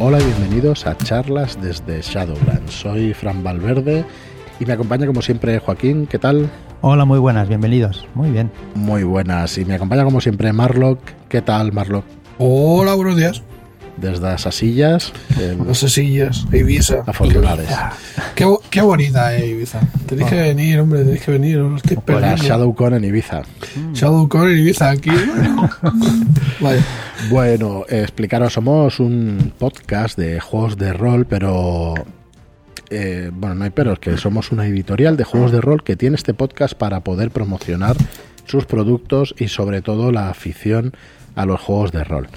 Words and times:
Hola 0.00 0.20
y 0.20 0.24
bienvenidos 0.24 0.86
a 0.86 0.96
charlas 0.96 1.60
desde 1.60 2.00
Shadowlands. 2.00 2.72
Soy 2.72 3.12
Fran 3.14 3.42
Valverde 3.42 4.04
y 4.60 4.64
me 4.64 4.74
acompaña 4.74 5.08
como 5.08 5.22
siempre 5.22 5.58
Joaquín. 5.58 6.06
¿Qué 6.06 6.20
tal? 6.20 6.48
Hola, 6.82 7.04
muy 7.04 7.18
buenas, 7.18 7.48
bienvenidos. 7.48 8.06
Muy 8.14 8.30
bien. 8.30 8.48
Muy 8.76 9.02
buenas. 9.02 9.58
Y 9.58 9.64
me 9.64 9.74
acompaña 9.74 10.04
como 10.04 10.20
siempre 10.20 10.52
Marlock. 10.52 11.00
¿Qué 11.28 11.42
tal, 11.42 11.72
Marlock? 11.72 12.04
Hola, 12.38 12.94
buenos 12.94 13.16
días. 13.16 13.42
Desde 14.00 14.34
esas 14.34 14.54
sillas. 14.54 15.12
Las 15.66 15.78
sillas, 15.78 16.46
Ibiza. 16.52 17.02
Afortunades. 17.06 17.68
Qué, 18.34 18.46
qué 18.70 18.80
bonita 18.80 19.36
eh, 19.36 19.48
Ibiza. 19.48 19.80
Tenéis 20.06 20.28
que 20.30 20.36
venir, 20.36 20.78
hombre, 20.80 21.00
tenéis 21.04 21.22
que 21.22 21.32
venir. 21.32 21.58
Os 21.58 21.76
estoy 21.82 21.96
Para 21.96 22.34
esperando. 22.34 22.44
ShadowCon 22.44 22.94
en 22.94 23.04
Ibiza. 23.04 23.42
Shadowcon 23.92 24.50
en 24.50 24.58
Ibiza, 24.58 24.90
aquí. 24.90 25.10
Vaya. 26.60 26.82
Bueno, 27.30 27.84
eh, 27.88 28.02
explicaros, 28.02 28.52
somos 28.52 29.00
un 29.00 29.52
podcast 29.58 30.16
de 30.16 30.38
juegos 30.40 30.76
de 30.76 30.92
rol, 30.92 31.26
pero... 31.26 31.94
eh, 32.90 33.30
bueno, 33.32 33.56
no 33.56 33.64
hay 33.64 33.70
pero, 33.70 33.94
es 33.94 33.98
que 33.98 34.16
somos 34.16 34.52
una 34.52 34.66
editorial 34.66 35.16
de 35.16 35.24
juegos 35.24 35.50
de 35.52 35.60
rol 35.60 35.82
que 35.82 35.96
tiene 35.96 36.16
este 36.16 36.34
podcast 36.34 36.74
para 36.74 37.00
poder 37.00 37.30
promocionar 37.30 37.96
sus 38.46 38.64
productos 38.64 39.34
y 39.38 39.48
sobre 39.48 39.82
todo 39.82 40.12
la 40.12 40.30
afición 40.30 40.92
a 41.34 41.44
los 41.44 41.60
juegos 41.60 41.92
de 41.92 42.04
rol. 42.04 42.28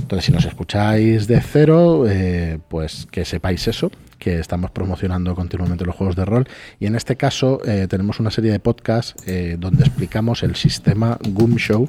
Entonces, 0.00 0.24
si 0.24 0.32
nos 0.32 0.44
escucháis 0.44 1.26
de 1.26 1.40
cero, 1.40 2.04
eh, 2.08 2.58
pues 2.68 3.06
que 3.10 3.24
sepáis 3.24 3.68
eso, 3.68 3.90
que 4.18 4.38
estamos 4.38 4.70
promocionando 4.70 5.34
continuamente 5.34 5.84
los 5.84 5.96
juegos 5.96 6.16
de 6.16 6.24
rol. 6.24 6.48
Y 6.78 6.86
en 6.86 6.94
este 6.94 7.16
caso 7.16 7.60
eh, 7.64 7.86
tenemos 7.88 8.20
una 8.20 8.30
serie 8.30 8.52
de 8.52 8.60
podcasts 8.60 9.14
eh, 9.26 9.56
donde 9.58 9.84
explicamos 9.84 10.42
el 10.42 10.56
sistema 10.56 11.18
Goom 11.28 11.56
Show 11.56 11.88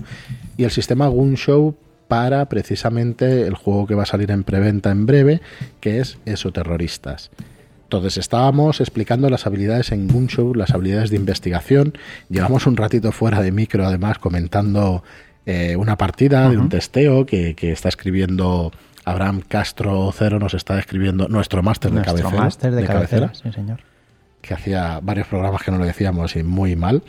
y 0.57 0.63
el 0.63 0.71
sistema 0.71 1.07
Goom 1.07 1.35
Show 1.35 1.75
para 2.07 2.47
precisamente 2.49 3.43
el 3.43 3.55
juego 3.55 3.87
que 3.87 3.95
va 3.95 4.03
a 4.03 4.05
salir 4.05 4.31
en 4.31 4.43
preventa 4.43 4.91
en 4.91 5.05
breve, 5.05 5.41
que 5.79 5.99
es 5.99 6.17
Esoterroristas. 6.25 7.31
Entonces 7.83 8.17
estábamos 8.17 8.79
explicando 8.79 9.29
las 9.29 9.45
habilidades 9.45 9.91
en 9.91 10.07
Goom 10.07 10.27
Show, 10.27 10.55
las 10.55 10.71
habilidades 10.71 11.09
de 11.09 11.17
investigación. 11.17 11.97
Llevamos 12.29 12.65
un 12.65 12.77
ratito 12.77 13.11
fuera 13.11 13.41
de 13.41 13.51
micro, 13.51 13.85
además, 13.85 14.17
comentando 14.17 15.03
eh, 15.45 15.75
una 15.75 15.97
partida 15.97 16.49
de 16.49 16.57
un 16.57 16.69
testeo 16.69 17.25
que, 17.25 17.55
que 17.55 17.71
está 17.71 17.89
escribiendo 17.89 18.71
Abraham 19.05 19.41
Castro 19.47 20.11
Cero, 20.15 20.39
nos 20.39 20.53
está 20.53 20.77
escribiendo 20.79 21.27
nuestro 21.27 21.63
máster 21.63 21.91
de 21.91 21.95
Nuestro 21.95 22.15
cabecera. 22.15 22.43
máster 22.43 22.71
de, 22.71 22.85
cabecera, 22.85 23.33
sí, 23.33 23.51
señor. 23.51 23.79
que 24.41 24.53
hacía 24.53 24.99
varios 25.01 25.27
programas 25.27 25.63
que 25.63 25.71
no 25.71 25.77
lo 25.77 25.85
decíamos 25.85 26.35
y 26.35 26.43
muy 26.43 26.75
mal. 26.75 27.01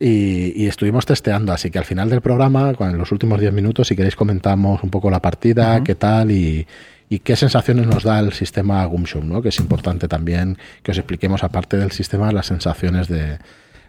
Y, 0.00 0.52
y 0.54 0.68
estuvimos 0.68 1.06
testeando, 1.06 1.52
así 1.52 1.70
que 1.70 1.78
al 1.78 1.84
final 1.84 2.08
del 2.08 2.20
programa, 2.20 2.72
en 2.78 2.98
los 2.98 3.10
últimos 3.10 3.40
10 3.40 3.52
minutos, 3.52 3.88
si 3.88 3.96
queréis 3.96 4.14
comentamos 4.14 4.82
un 4.84 4.90
poco 4.90 5.10
la 5.10 5.20
partida, 5.20 5.82
qué 5.82 5.96
tal 5.96 6.30
y, 6.30 6.68
y 7.10 7.18
qué 7.18 7.36
sensaciones 7.36 7.86
nos 7.86 8.04
da 8.04 8.20
el 8.20 8.32
sistema 8.32 8.84
Gumshow, 8.84 9.24
¿no? 9.24 9.42
que 9.42 9.48
es 9.48 9.58
importante 9.58 10.06
también 10.06 10.56
que 10.82 10.92
os 10.92 10.98
expliquemos, 10.98 11.42
aparte 11.42 11.76
del 11.76 11.90
sistema, 11.90 12.30
las 12.32 12.46
sensaciones 12.46 13.08
de, 13.08 13.38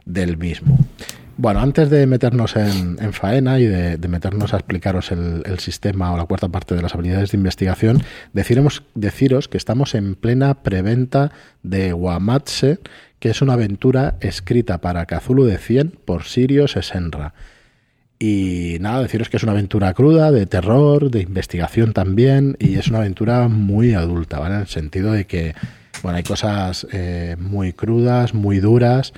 del 0.05 0.38
mismo. 0.38 0.78
Bueno, 1.38 1.61
antes 1.61 1.89
de 1.89 2.05
meternos 2.05 2.58
en, 2.58 2.97
en 3.02 3.14
faena 3.14 3.59
y 3.59 3.66
de, 3.66 3.97
meternos 4.09 4.53
a 4.53 4.58
explicaros 4.58 5.09
el, 5.14 5.42
el 5.45 5.59
sistema 5.59 6.11
o 6.11 6.17
la 6.17 6.25
cuarta 6.25 6.50
parte 6.50 6.75
de 6.75 6.81
las 6.81 6.94
habilidades 6.95 7.31
de 7.31 7.38
investigación, 7.38 8.03
deciremos, 8.33 8.83
deciros 8.94 9.47
que 9.47 9.55
estamos 9.55 9.95
en 9.95 10.16
plena 10.16 10.64
preventa 10.64 11.31
de 11.64 11.94
Wamatse, 11.94 12.80
que 13.20 13.30
es 13.30 13.42
una 13.42 13.53
aventura 13.53 14.17
escrita 14.20 14.81
para 14.81 15.05
Cthulhu 15.05 15.45
de 15.45 15.58
100 15.58 16.00
por 16.03 16.25
Sirius 16.25 16.75
Esenra. 16.75 17.33
Y 18.20 18.75
nada, 18.81 19.02
deciros 19.02 19.30
que 19.30 19.38
es 19.38 19.44
una 19.44 19.53
aventura 19.53 19.94
cruda, 19.94 20.33
de 20.33 20.45
terror, 20.45 21.09
de 21.09 21.22
investigación 21.22 21.94
también, 21.94 22.58
y 22.59 22.75
es 22.75 22.89
una 22.89 22.97
aventura 22.97 23.47
muy 23.47 23.94
adulta, 23.94 24.39
¿vale? 24.39 24.55
En 24.55 24.61
el 24.61 24.67
sentido 24.67 25.14
de 25.14 25.25
que, 25.25 25.55
bueno, 26.03 26.17
hay 26.17 26.23
cosas 26.23 26.86
eh, 26.92 27.38
muy 27.39 27.72
crudas, 27.72 28.33
muy 28.33 28.59
duras, 28.59 29.14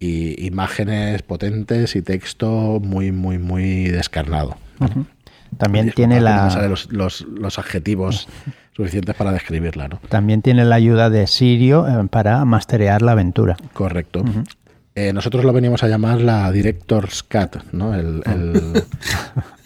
y 0.00 0.46
imágenes 0.46 1.22
potentes 1.22 1.96
y 1.96 2.02
texto 2.02 2.80
muy, 2.82 3.12
muy, 3.12 3.38
muy 3.38 3.84
descarnado. 3.88 4.56
También 5.56 5.90
tiene 5.92 6.16
no 6.16 6.22
la 6.22 6.50
salen 6.50 6.70
los, 6.70 6.92
los, 6.92 7.22
los 7.22 7.58
adjetivos 7.58 8.28
suficientes 8.76 9.14
para 9.16 9.32
describirla, 9.32 9.88
¿no? 9.88 9.98
también 10.08 10.40
tiene 10.42 10.64
la 10.64 10.76
ayuda 10.76 11.10
de 11.10 11.26
Sirio 11.26 11.88
eh, 11.88 12.06
para 12.08 12.44
masterear 12.44 13.02
la 13.02 13.12
aventura. 13.12 13.56
Correcto. 13.72 14.22
Eh, 14.94 15.12
nosotros 15.12 15.44
lo 15.44 15.52
veníamos 15.52 15.82
a 15.82 15.88
llamar 15.88 16.20
la 16.20 16.50
Director's 16.52 17.22
Cut, 17.22 17.62
¿no? 17.72 17.94
El- 17.94 18.22
el- 18.26 18.82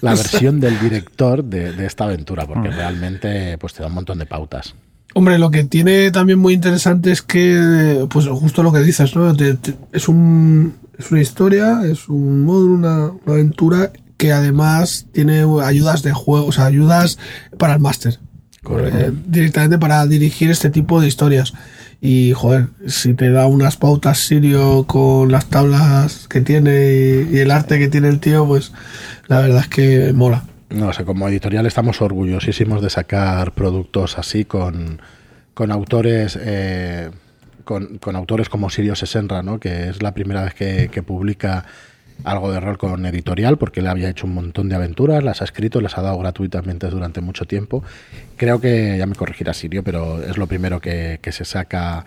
la 0.03 0.11
versión 0.15 0.61
del 0.61 0.79
director 0.81 1.43
de, 1.45 1.73
de 1.73 1.87
esta 1.87 2.05
aventura, 2.05 2.47
porque 2.47 2.69
realmente 2.71 3.57
pues 3.59 3.73
te 3.75 3.83
da 3.83 3.89
un 3.89 3.95
montón 3.95 4.19
de 4.19 4.27
pautas. 4.27 4.75
Hombre, 5.15 5.39
lo 5.39 5.51
que 5.51 5.65
tiene 5.65 6.11
también 6.11 6.39
muy 6.39 6.55
interesante 6.55 7.13
es 7.13 7.21
que, 7.23 8.07
pues 8.11 8.27
justo 8.29 8.63
lo 8.63 8.73
que 8.73 8.81
dices, 8.81 9.15
¿no? 9.15 9.35
Te- 9.37 9.55
te- 9.55 9.75
es, 9.93 10.09
un, 10.09 10.75
es 10.99 11.11
una 11.11 11.21
historia, 11.21 11.83
es 11.85 12.09
un 12.09 12.45
módulo, 12.45 12.75
una, 12.75 13.05
una 13.25 13.35
aventura 13.35 13.93
que 14.17 14.33
además 14.33 15.07
tiene 15.13 15.45
ayudas 15.63 16.03
de 16.03 16.13
juego, 16.13 16.47
o 16.47 16.53
sea, 16.53 16.65
ayudas 16.67 17.19
para 17.59 17.75
el 17.75 17.81
máster. 17.81 18.21
Eh, 18.93 19.13
directamente 19.27 19.77
para 19.79 20.07
dirigir 20.07 20.51
este 20.51 20.71
tipo 20.71 21.01
de 21.01 21.09
historias. 21.09 21.53
Y, 22.01 22.33
joder, 22.33 22.69
si 22.87 23.15
te 23.15 23.31
da 23.31 23.47
unas 23.47 23.77
pautas 23.77 24.19
Sirio 24.19 24.85
con 24.87 25.31
las 25.31 25.47
tablas 25.47 26.27
que 26.29 26.41
tiene 26.41 27.27
y, 27.31 27.37
y 27.37 27.39
el 27.41 27.51
arte 27.51 27.79
que 27.79 27.89
tiene 27.89 28.09
el 28.09 28.19
tío, 28.21 28.47
pues 28.47 28.73
la 29.27 29.41
verdad 29.41 29.61
es 29.63 29.69
que 29.69 30.13
mola. 30.13 30.45
No 30.75 30.93
sé, 30.93 31.05
como 31.05 31.29
editorial 31.29 31.67
estamos 31.67 32.01
orgullosísimos 32.01 32.81
de 32.81 32.89
sacar 32.89 33.53
productos 33.53 34.19
así 34.19 34.45
con, 34.45 35.03
con 35.53 35.71
autores 35.71 36.39
eh, 36.41 37.11
con, 37.65 38.17
autores 38.17 38.49
como 38.49 38.71
Sirio 38.71 38.95
Sesenra, 38.97 39.43
¿no? 39.43 39.61
que 39.61 39.91
es 39.91 40.03
la 40.03 40.15
primera 40.15 40.43
vez 40.43 40.55
que, 40.55 41.03
publica 41.03 41.67
algo 42.25 42.51
de 42.53 42.61
rol 42.61 42.79
con 42.79 43.05
editorial, 43.05 43.59
porque 43.59 43.81
él 43.81 43.87
había 43.87 44.09
hecho 44.09 44.27
un 44.27 44.35
montón 44.35 44.69
de 44.69 44.75
aventuras, 44.75 45.23
las 45.23 45.43
ha 45.43 45.45
escrito, 45.45 45.81
las 45.81 45.99
ha 45.99 46.03
dado 46.03 46.19
gratuitamente 46.19 46.89
durante 46.89 47.21
mucho 47.21 47.45
tiempo. 47.45 47.85
Creo 48.37 48.61
que, 48.61 48.97
ya 48.97 49.07
me 49.07 49.15
corregirá 49.15 49.55
Sirio, 49.55 49.83
pero 49.83 50.23
es 50.23 50.39
lo 50.39 50.47
primero 50.47 50.81
que 50.81 51.19
se 51.31 51.45
saca 51.45 52.05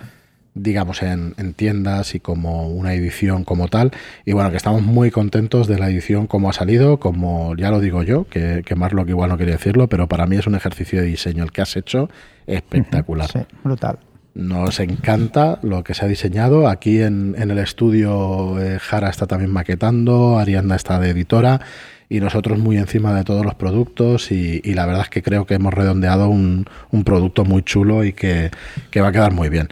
digamos, 0.56 1.04
en, 1.04 1.36
en 1.38 1.54
tiendas 1.54 2.16
y 2.16 2.20
como 2.20 2.70
una 2.70 2.94
edición 2.94 3.44
como 3.44 3.68
tal. 3.68 3.92
Y 4.26 4.32
bueno, 4.32 4.50
que 4.52 4.58
estamos 4.58 4.82
muy 4.82 5.12
contentos 5.12 5.68
de 5.68 5.78
la 5.78 5.90
edición 5.90 6.28
como 6.28 6.50
ha 6.50 6.54
salido, 6.54 6.98
como 6.98 7.56
ya 7.56 7.70
lo 7.70 7.82
digo 7.82 8.02
yo, 8.04 8.26
que, 8.28 8.64
que 8.66 8.76
Marlock 8.76 9.10
igual 9.10 9.30
no 9.30 9.38
quería 9.38 9.56
decirlo, 9.56 9.88
pero 9.88 10.08
para 10.08 10.26
mí 10.26 10.38
es 10.38 10.48
un 10.48 10.56
ejercicio 10.56 11.02
de 11.02 11.08
diseño 11.08 11.44
el 11.44 11.52
que 11.52 11.62
has 11.62 11.76
hecho 11.76 12.10
espectacular. 12.48 13.30
Sí, 13.30 13.40
brutal. 13.64 14.00
Nos 14.34 14.80
encanta 14.80 15.60
lo 15.62 15.84
que 15.84 15.94
se 15.94 16.06
ha 16.06 16.08
diseñado. 16.08 16.68
Aquí 16.68 17.02
en, 17.02 17.36
en 17.38 17.52
el 17.52 17.58
estudio 17.58 18.60
eh, 18.60 18.80
Jara 18.80 19.10
está 19.10 19.28
también 19.28 19.52
maquetando, 19.52 20.40
Arianda 20.40 20.76
está 20.76 21.00
de 21.00 21.10
editora 21.10 21.62
y 22.10 22.20
nosotros 22.20 22.60
muy 22.60 22.78
encima 22.78 23.14
de 23.14 23.24
todos 23.24 23.46
los 23.46 23.56
productos 23.56 24.32
y, 24.32 24.62
y 24.64 24.74
la 24.74 24.86
verdad 24.86 25.04
es 25.04 25.10
que 25.10 25.24
creo 25.24 25.46
que 25.46 25.56
hemos 25.56 25.74
redondeado 25.74 26.30
un, 26.30 26.66
un 26.92 27.04
producto 27.04 27.46
muy 27.46 27.64
chulo 27.64 28.04
y 28.04 28.14
que, 28.14 28.52
que 28.92 29.02
va 29.02 29.10
a 29.10 29.12
quedar 29.12 29.34
muy 29.34 29.50
bien. 29.50 29.70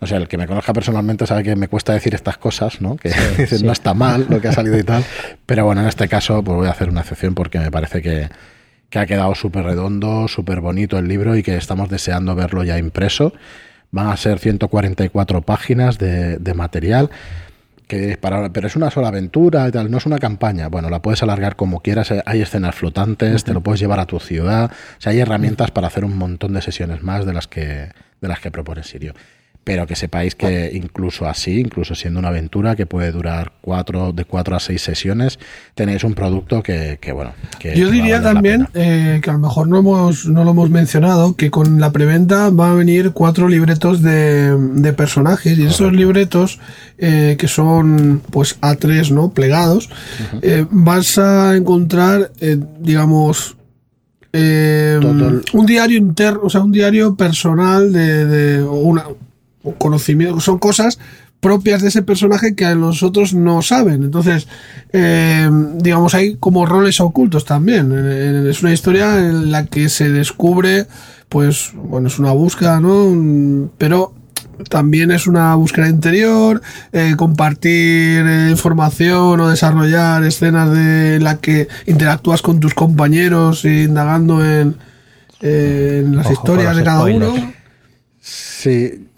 No 0.00 0.06
sé, 0.06 0.16
el 0.16 0.28
que 0.28 0.36
me 0.36 0.46
conozca 0.46 0.72
personalmente 0.74 1.26
sabe 1.26 1.42
que 1.42 1.56
me 1.56 1.68
cuesta 1.68 1.92
decir 1.94 2.14
estas 2.14 2.36
cosas, 2.38 2.80
¿no? 2.82 2.96
Que 2.96 3.08
dices, 3.38 3.62
no 3.62 3.72
está 3.72 3.94
mal 3.94 4.26
lo 4.28 4.40
que 4.40 4.48
ha 4.48 4.52
salido 4.52 4.78
y 4.78 4.82
tal. 4.82 5.02
Pero 5.46 5.64
bueno, 5.64 5.80
en 5.82 5.88
este 5.88 6.06
caso 6.08 6.42
pues 6.44 6.56
voy 6.56 6.66
a 6.66 6.70
hacer 6.72 6.88
una 6.90 7.00
excepción 7.00 7.34
porque 7.34 7.58
me 7.58 7.70
parece 7.70 8.02
que, 8.02 8.28
que 8.90 8.98
ha 8.98 9.06
quedado 9.06 9.34
súper 9.34 9.64
redondo, 9.64 10.28
súper 10.28 10.60
bonito 10.60 10.98
el 10.98 11.08
libro 11.08 11.34
y 11.36 11.42
que 11.42 11.56
estamos 11.56 11.88
deseando 11.88 12.34
verlo 12.34 12.62
ya 12.62 12.78
impreso. 12.78 13.32
Van 13.90 14.08
a 14.08 14.16
ser 14.16 14.38
144 14.38 15.40
páginas 15.42 15.98
de, 15.98 16.36
de 16.38 16.54
material. 16.54 17.10
Que 17.88 18.16
para- 18.18 18.50
pero 18.52 18.66
es 18.66 18.74
una 18.74 18.90
sola 18.90 19.08
aventura 19.08 19.68
y 19.68 19.70
tal, 19.70 19.90
no 19.90 19.98
es 19.98 20.06
una 20.06 20.18
campaña. 20.18 20.66
Bueno, 20.68 20.90
la 20.90 21.00
puedes 21.00 21.22
alargar 21.22 21.54
como 21.54 21.80
quieras, 21.80 22.10
eh, 22.10 22.20
hay 22.26 22.42
escenas 22.42 22.74
flotantes, 22.74 23.44
te 23.44 23.54
lo 23.54 23.60
puedes 23.62 23.80
llevar 23.80 24.00
a 24.00 24.06
tu 24.06 24.18
ciudad. 24.18 24.72
O 24.72 25.00
sea, 25.00 25.12
hay 25.12 25.20
herramientas 25.20 25.70
para 25.70 25.86
hacer 25.86 26.04
un 26.04 26.18
montón 26.18 26.52
de 26.52 26.62
sesiones 26.62 27.02
más 27.04 27.24
de 27.24 27.32
las 27.32 27.46
que, 27.46 27.88
de 28.20 28.28
las 28.28 28.40
que 28.40 28.50
propone 28.50 28.82
Sirio. 28.82 29.14
Pero 29.66 29.84
que 29.84 29.96
sepáis 29.96 30.36
que 30.36 30.70
incluso 30.72 31.26
así, 31.26 31.58
incluso 31.58 31.96
siendo 31.96 32.20
una 32.20 32.28
aventura 32.28 32.76
que 32.76 32.86
puede 32.86 33.10
durar 33.10 33.50
cuatro, 33.60 34.12
de 34.12 34.24
cuatro 34.24 34.54
a 34.54 34.60
seis 34.60 34.80
sesiones, 34.80 35.40
tenéis 35.74 36.04
un 36.04 36.14
producto 36.14 36.62
que, 36.62 36.98
que, 37.00 37.10
bueno. 37.10 37.32
Que 37.58 37.76
Yo 37.76 37.86
va 37.86 37.92
diría 37.92 38.22
también 38.22 38.68
eh, 38.74 39.18
que 39.20 39.28
a 39.28 39.32
lo 39.32 39.40
mejor 39.40 39.66
no, 39.66 39.80
hemos, 39.80 40.26
no 40.26 40.44
lo 40.44 40.52
hemos 40.52 40.70
mencionado, 40.70 41.34
que 41.34 41.50
con 41.50 41.80
la 41.80 41.90
preventa 41.90 42.50
van 42.50 42.70
a 42.70 42.74
venir 42.74 43.10
cuatro 43.10 43.48
libretos 43.48 44.02
de, 44.02 44.56
de 44.56 44.92
personajes 44.92 45.58
y 45.58 45.66
esos 45.66 45.92
libretos 45.92 46.60
eh, 46.98 47.34
que 47.36 47.48
son 47.48 48.22
pues 48.30 48.60
A3, 48.60 49.10
¿no? 49.10 49.30
Plegados, 49.32 49.90
eh, 50.42 50.64
vas 50.70 51.18
a 51.18 51.56
encontrar, 51.56 52.30
digamos, 52.78 53.56
eh, 54.32 55.00
un 55.54 55.66
diario 55.66 55.96
interno, 55.96 56.40
o 56.44 56.50
sea, 56.50 56.60
un 56.60 56.70
diario 56.70 57.16
personal 57.16 57.92
de, 57.92 58.26
de 58.26 58.62
una 58.62 59.04
conocimiento, 59.78 60.40
son 60.40 60.58
cosas 60.58 60.98
propias 61.40 61.82
de 61.82 61.88
ese 61.88 62.02
personaje 62.02 62.54
que 62.54 62.74
los 62.74 63.02
otros 63.02 63.34
no 63.34 63.62
saben. 63.62 64.02
Entonces, 64.04 64.48
eh, 64.92 65.48
digamos, 65.76 66.14
hay 66.14 66.36
como 66.36 66.66
roles 66.66 67.00
ocultos 67.00 67.44
también. 67.44 67.92
Eh, 67.94 68.48
Es 68.50 68.62
una 68.62 68.72
historia 68.72 69.18
en 69.18 69.52
la 69.52 69.66
que 69.66 69.88
se 69.88 70.10
descubre 70.10 70.86
pues, 71.28 71.72
bueno, 71.74 72.08
es 72.08 72.18
una 72.18 72.32
búsqueda, 72.32 72.80
¿no? 72.80 73.70
Pero 73.78 74.14
también 74.70 75.10
es 75.10 75.26
una 75.26 75.54
búsqueda 75.54 75.88
interior, 75.88 76.62
eh, 76.92 77.14
compartir 77.16 78.24
eh, 78.26 78.48
información 78.50 79.40
o 79.40 79.48
desarrollar 79.48 80.24
escenas 80.24 80.72
de 80.72 81.18
la 81.20 81.38
que 81.38 81.68
interactúas 81.86 82.42
con 82.42 82.60
tus 82.60 82.74
compañeros 82.74 83.64
indagando 83.64 84.44
en, 84.44 84.76
en 85.42 86.16
las 86.16 86.30
historias 86.30 86.76
de 86.76 86.84
cada 86.84 87.04
uno. 87.04 87.34
Sí, 88.20 89.08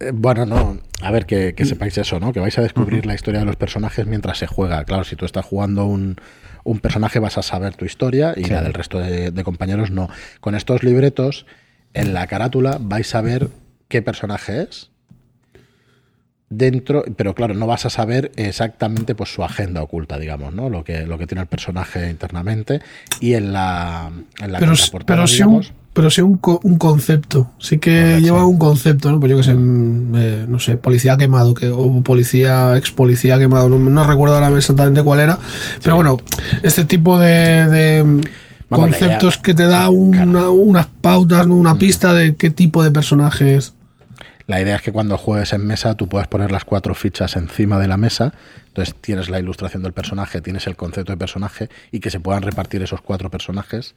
eh, 0.00 0.10
bueno, 0.12 0.46
no. 0.46 0.78
A 1.02 1.10
ver, 1.10 1.26
que, 1.26 1.54
que, 1.54 1.64
sepáis 1.64 1.96
eso, 1.98 2.20
¿no? 2.20 2.32
Que 2.32 2.40
vais 2.40 2.56
a 2.58 2.62
descubrir 2.62 3.06
la 3.06 3.14
historia 3.14 3.40
de 3.40 3.46
los 3.46 3.56
personajes 3.56 4.06
mientras 4.06 4.38
se 4.38 4.46
juega. 4.46 4.84
Claro, 4.84 5.04
si 5.04 5.16
tú 5.16 5.24
estás 5.24 5.44
jugando 5.44 5.86
un, 5.86 6.16
un 6.64 6.80
personaje 6.80 7.18
vas 7.18 7.38
a 7.38 7.42
saber 7.42 7.74
tu 7.74 7.84
historia 7.84 8.34
y 8.36 8.44
la 8.44 8.62
del 8.62 8.74
resto 8.74 8.98
de, 8.98 9.30
de, 9.30 9.44
compañeros 9.44 9.90
no. 9.90 10.08
Con 10.40 10.54
estos 10.54 10.82
libretos, 10.82 11.46
en 11.94 12.14
la 12.14 12.26
carátula 12.26 12.78
vais 12.80 13.14
a 13.14 13.20
ver 13.20 13.48
qué 13.88 14.02
personaje 14.02 14.62
es. 14.62 14.90
Dentro, 16.50 17.04
pero 17.16 17.34
claro, 17.34 17.52
no 17.52 17.66
vas 17.66 17.84
a 17.84 17.90
saber 17.90 18.32
exactamente 18.36 19.14
pues 19.14 19.32
su 19.32 19.44
agenda 19.44 19.82
oculta, 19.82 20.18
digamos, 20.18 20.54
¿no? 20.54 20.70
Lo 20.70 20.82
que, 20.82 21.04
lo 21.04 21.18
que 21.18 21.26
tiene 21.26 21.42
el 21.42 21.46
personaje 21.46 22.08
internamente. 22.08 22.80
Y 23.20 23.34
en 23.34 23.52
la, 23.52 24.10
en 24.40 24.52
la 24.52 24.58
pero, 24.58 24.72
pero 25.04 25.26
digamos, 25.26 25.70
un, 25.70 25.76
pero 25.98 26.10
sí 26.10 26.20
un, 26.20 26.38
un, 26.62 26.78
concepto. 26.78 27.50
Sí 27.58 27.78
que 27.78 28.20
lleva 28.20 28.46
un 28.46 28.56
concepto, 28.56 29.10
¿no? 29.10 29.18
Pues 29.18 29.30
yo 29.30 29.36
que 29.38 29.42
sé, 29.42 29.50
eh, 29.50 30.46
no 30.46 30.60
sé, 30.60 30.76
policía 30.76 31.16
quemado, 31.16 31.54
que, 31.54 31.70
o 31.70 32.02
policía, 32.02 32.76
ex 32.76 32.92
policía 32.92 33.36
quemado, 33.36 33.68
no, 33.68 33.80
no 33.80 34.04
recuerdo 34.04 34.36
ahora 34.36 34.56
exactamente 34.56 35.02
cuál 35.02 35.18
era. 35.18 35.40
Pero 35.82 35.96
bueno, 35.96 36.18
este 36.62 36.84
tipo 36.84 37.18
de, 37.18 37.66
de 37.66 38.02
Vamos, 38.68 38.90
conceptos 38.90 39.38
que 39.38 39.54
te 39.54 39.66
da 39.66 39.90
una, 39.90 40.22
claro. 40.22 40.52
unas 40.52 40.86
pautas, 40.86 41.48
¿no? 41.48 41.56
una 41.56 41.74
pista 41.74 42.14
de 42.14 42.36
qué 42.36 42.50
tipo 42.50 42.84
de 42.84 42.92
personaje 42.92 43.56
es. 43.56 43.74
La 44.46 44.60
idea 44.60 44.76
es 44.76 44.82
que 44.82 44.92
cuando 44.92 45.18
juegues 45.18 45.52
en 45.52 45.66
mesa 45.66 45.96
tú 45.96 46.08
puedas 46.08 46.28
poner 46.28 46.52
las 46.52 46.64
cuatro 46.64 46.94
fichas 46.94 47.34
encima 47.34 47.80
de 47.80 47.88
la 47.88 47.96
mesa, 47.96 48.34
entonces 48.68 48.94
tienes 49.00 49.30
la 49.30 49.40
ilustración 49.40 49.82
del 49.82 49.94
personaje, 49.94 50.40
tienes 50.42 50.68
el 50.68 50.76
concepto 50.76 51.10
de 51.10 51.18
personaje 51.18 51.68
y 51.90 51.98
que 51.98 52.10
se 52.10 52.20
puedan 52.20 52.44
repartir 52.44 52.84
esos 52.84 53.00
cuatro 53.00 53.32
personajes 53.32 53.96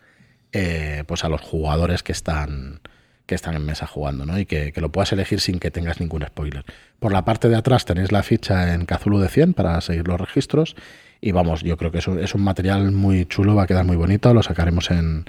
eh, 0.52 1.04
pues 1.08 1.24
a 1.24 1.30
los 1.30 1.42
jugadores 1.42 2.04
que 2.04 2.12
están 2.12 2.82
que 3.26 3.36
están 3.36 3.56
en 3.56 3.66
mesa 3.66 3.88
jugando, 3.88 4.26
¿no? 4.26 4.38
Y 4.38 4.46
que, 4.46 4.74
que, 4.74 4.82
lo 4.82 4.92
puedas 4.92 5.14
elegir 5.14 5.40
sin 5.40 5.60
que 5.60 5.72
tengas 5.72 6.02
ningún 6.02 6.26
spoiler. 6.26 6.66
Por 7.00 7.14
la 7.14 7.24
parte 7.24 7.48
de 7.48 7.56
atrás 7.56 7.86
tenéis 7.86 8.12
la 8.12 8.24
ficha 8.24 8.74
en 8.74 8.86
Cthulhu 8.86 9.20
de 9.20 9.30
100 9.30 9.54
para 9.54 9.80
seguir 9.80 10.06
los 10.06 10.20
registros 10.20 10.76
y 11.22 11.32
vamos, 11.32 11.62
yo 11.62 11.78
creo 11.78 11.92
que 11.92 12.00
es 12.00 12.08
un, 12.08 12.20
es 12.20 12.34
un 12.34 12.42
material 12.42 12.92
muy 12.92 13.26
chulo, 13.26 13.54
va 13.54 13.64
a 13.64 13.68
quedar 13.68 13.86
muy 13.86 13.96
bonito, 13.96 14.34
lo 14.34 14.42
sacaremos 14.42 14.90
en, 14.90 15.26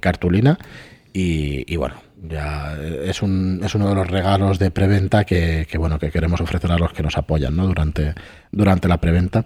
cartulina 0.00 0.58
y, 1.12 1.72
y, 1.72 1.76
bueno, 1.76 1.94
ya 2.28 2.76
es, 3.04 3.22
un, 3.22 3.60
es 3.64 3.74
uno 3.76 3.88
de 3.88 3.94
los 3.94 4.08
regalos 4.08 4.58
de 4.58 4.72
preventa 4.72 5.24
que, 5.24 5.66
que, 5.70 5.78
bueno 5.78 6.00
que 6.00 6.10
queremos 6.10 6.40
ofrecer 6.40 6.70
a 6.72 6.78
los 6.78 6.92
que 6.92 7.04
nos 7.04 7.16
apoyan 7.16 7.56
¿no? 7.56 7.66
durante, 7.66 8.14
durante 8.50 8.88
la 8.88 9.00
preventa. 9.00 9.44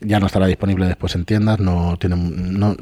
Ya 0.00 0.20
no 0.20 0.26
estará 0.26 0.46
disponible 0.46 0.86
después 0.86 1.14
en 1.14 1.24
tiendas, 1.24 1.60
no 1.60 1.96
tiene 1.96 2.16
no, 2.16 2.76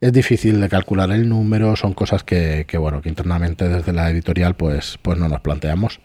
es 0.00 0.12
difícil 0.12 0.60
de 0.60 0.68
calcular 0.68 1.10
el 1.10 1.28
número, 1.28 1.76
son 1.76 1.94
cosas 1.94 2.22
que, 2.24 2.64
que, 2.68 2.78
bueno 2.78 3.02
que 3.02 3.08
internamente 3.08 3.68
desde 3.68 3.92
la 3.92 4.10
editorial 4.10 4.54
pues, 4.54 4.98
pues 5.02 5.18
no 5.18 5.28
nos 5.28 5.40
planteamos. 5.40 6.00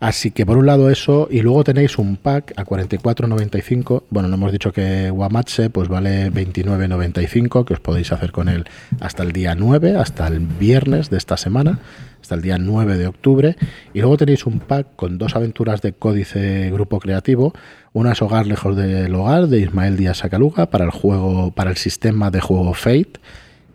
Así 0.00 0.30
que 0.30 0.44
por 0.44 0.58
un 0.58 0.66
lado 0.66 0.90
eso, 0.90 1.26
y 1.30 1.40
luego 1.40 1.64
tenéis 1.64 1.98
un 1.98 2.16
pack 2.16 2.52
a 2.56 2.64
44.95. 2.64 4.04
Bueno, 4.10 4.28
no 4.28 4.34
hemos 4.34 4.52
dicho 4.52 4.72
que 4.72 5.10
Guamatse 5.10 5.70
pues 5.70 5.88
vale 5.88 6.30
29.95, 6.30 7.64
que 7.64 7.74
os 7.74 7.80
podéis 7.80 8.12
hacer 8.12 8.30
con 8.32 8.48
él 8.48 8.64
hasta 9.00 9.22
el 9.22 9.32
día 9.32 9.54
9, 9.54 9.96
hasta 9.96 10.26
el 10.26 10.40
viernes 10.40 11.08
de 11.08 11.16
esta 11.16 11.36
semana, 11.36 11.78
hasta 12.20 12.34
el 12.34 12.42
día 12.42 12.58
9 12.58 12.98
de 12.98 13.06
octubre. 13.06 13.56
Y 13.94 14.00
luego 14.00 14.18
tenéis 14.18 14.44
un 14.44 14.58
pack 14.58 14.88
con 14.96 15.16
dos 15.16 15.34
aventuras 15.34 15.80
de 15.80 15.94
códice 15.94 16.70
grupo 16.70 17.00
creativo. 17.00 17.54
Una 17.94 18.12
es 18.12 18.20
Hogar 18.20 18.46
lejos 18.46 18.76
del 18.76 19.14
hogar 19.14 19.46
de 19.46 19.60
Ismael 19.60 19.96
Díaz 19.96 20.18
Sacaluga 20.18 20.66
para 20.66 20.84
el 20.84 20.90
juego, 20.90 21.52
para 21.52 21.70
el 21.70 21.76
sistema 21.78 22.30
de 22.30 22.40
juego 22.40 22.74
Fate. 22.74 23.18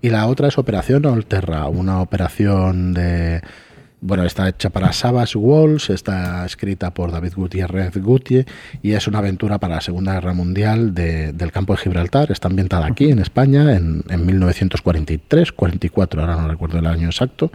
Y 0.03 0.09
la 0.09 0.27
otra 0.27 0.47
es 0.47 0.57
Operación 0.57 1.05
Olterra, 1.05 1.67
una 1.67 2.01
operación 2.01 2.93
de 2.93 3.41
bueno, 4.01 4.23
está 4.23 4.49
hecha 4.49 4.71
para 4.71 4.91
Savage 4.93 5.37
Walls, 5.37 5.91
está 5.91 6.43
escrita 6.45 6.91
por 6.91 7.11
David 7.11 7.33
Gutiérrez 7.35 7.95
Gutiérrez 7.97 8.47
y 8.81 8.93
es 8.93 9.07
una 9.07 9.19
aventura 9.19 9.59
para 9.59 9.75
la 9.75 9.81
Segunda 9.81 10.13
Guerra 10.13 10.33
Mundial 10.33 10.95
de, 10.95 11.33
del 11.33 11.51
campo 11.51 11.73
de 11.73 11.81
Gibraltar. 11.81 12.31
Está 12.31 12.47
ambientada 12.47 12.87
aquí 12.87 13.11
en 13.11 13.19
España 13.19 13.75
en, 13.75 14.03
en 14.09 14.25
1943, 14.25 15.51
44, 15.51 16.21
ahora 16.21 16.35
no 16.35 16.47
recuerdo 16.47 16.79
el 16.79 16.87
año 16.87 17.07
exacto. 17.07 17.51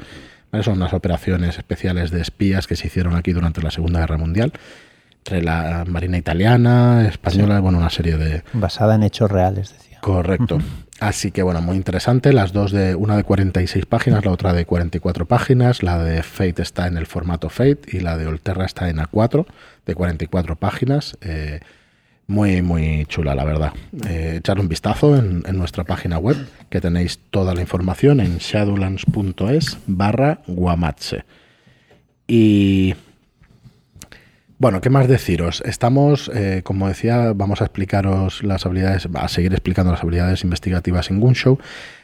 Son 0.62 0.74
unas 0.78 0.94
operaciones 0.94 1.58
especiales 1.58 2.10
de 2.10 2.22
espías 2.22 2.66
que 2.66 2.76
se 2.76 2.86
hicieron 2.86 3.14
aquí 3.16 3.32
durante 3.32 3.60
la 3.60 3.70
Segunda 3.70 4.00
Guerra 4.00 4.16
Mundial 4.16 4.52
entre 5.18 5.42
la 5.42 5.84
Marina 5.88 6.16
italiana, 6.16 7.08
española, 7.08 7.56
sí. 7.56 7.62
bueno, 7.62 7.78
una 7.78 7.90
serie 7.90 8.16
de... 8.16 8.44
Basada 8.52 8.94
en 8.94 9.02
hechos 9.02 9.28
reales, 9.28 9.72
decía. 9.72 9.95
Correcto. 10.06 10.58
Así 11.00 11.32
que 11.32 11.42
bueno, 11.42 11.60
muy 11.60 11.74
interesante. 11.74 12.32
Las 12.32 12.52
dos 12.52 12.70
de 12.70 12.94
una 12.94 13.16
de 13.16 13.24
46 13.24 13.86
páginas, 13.86 14.24
la 14.24 14.30
otra 14.30 14.52
de 14.52 14.64
44 14.64 15.26
páginas. 15.26 15.82
La 15.82 15.98
de 15.98 16.22
Fate 16.22 16.62
está 16.62 16.86
en 16.86 16.96
el 16.96 17.06
formato 17.06 17.48
Fate 17.48 17.80
y 17.88 17.98
la 17.98 18.16
de 18.16 18.28
Olterra 18.28 18.66
está 18.66 18.88
en 18.88 18.98
A4 18.98 19.46
de 19.84 19.94
44 19.96 20.54
páginas. 20.54 21.18
Eh, 21.22 21.58
muy, 22.28 22.62
muy 22.62 23.04
chula, 23.06 23.34
la 23.34 23.42
verdad. 23.42 23.72
Eh, 24.08 24.36
echar 24.38 24.60
un 24.60 24.68
vistazo 24.68 25.16
en, 25.16 25.42
en, 25.44 25.58
nuestra 25.58 25.82
página 25.82 26.18
web, 26.18 26.36
que 26.70 26.80
tenéis 26.80 27.18
toda 27.30 27.52
la 27.52 27.60
información 27.60 28.20
en 28.20 28.38
shadowlands.es 28.38 29.78
barra 29.88 30.38
guamatse. 30.46 31.24
Y 32.28 32.94
bueno, 34.58 34.80
¿qué 34.80 34.90
más 34.90 35.06
deciros? 35.06 35.62
Estamos, 35.66 36.30
eh, 36.34 36.62
como 36.64 36.88
decía, 36.88 37.32
vamos 37.34 37.60
a 37.60 37.64
explicaros 37.64 38.42
las 38.42 38.64
habilidades, 38.64 39.06
a 39.14 39.28
seguir 39.28 39.52
explicando 39.52 39.92
las 39.92 40.02
habilidades 40.02 40.44
investigativas 40.44 41.10
en 41.10 41.20
Gunshow, 41.20 41.58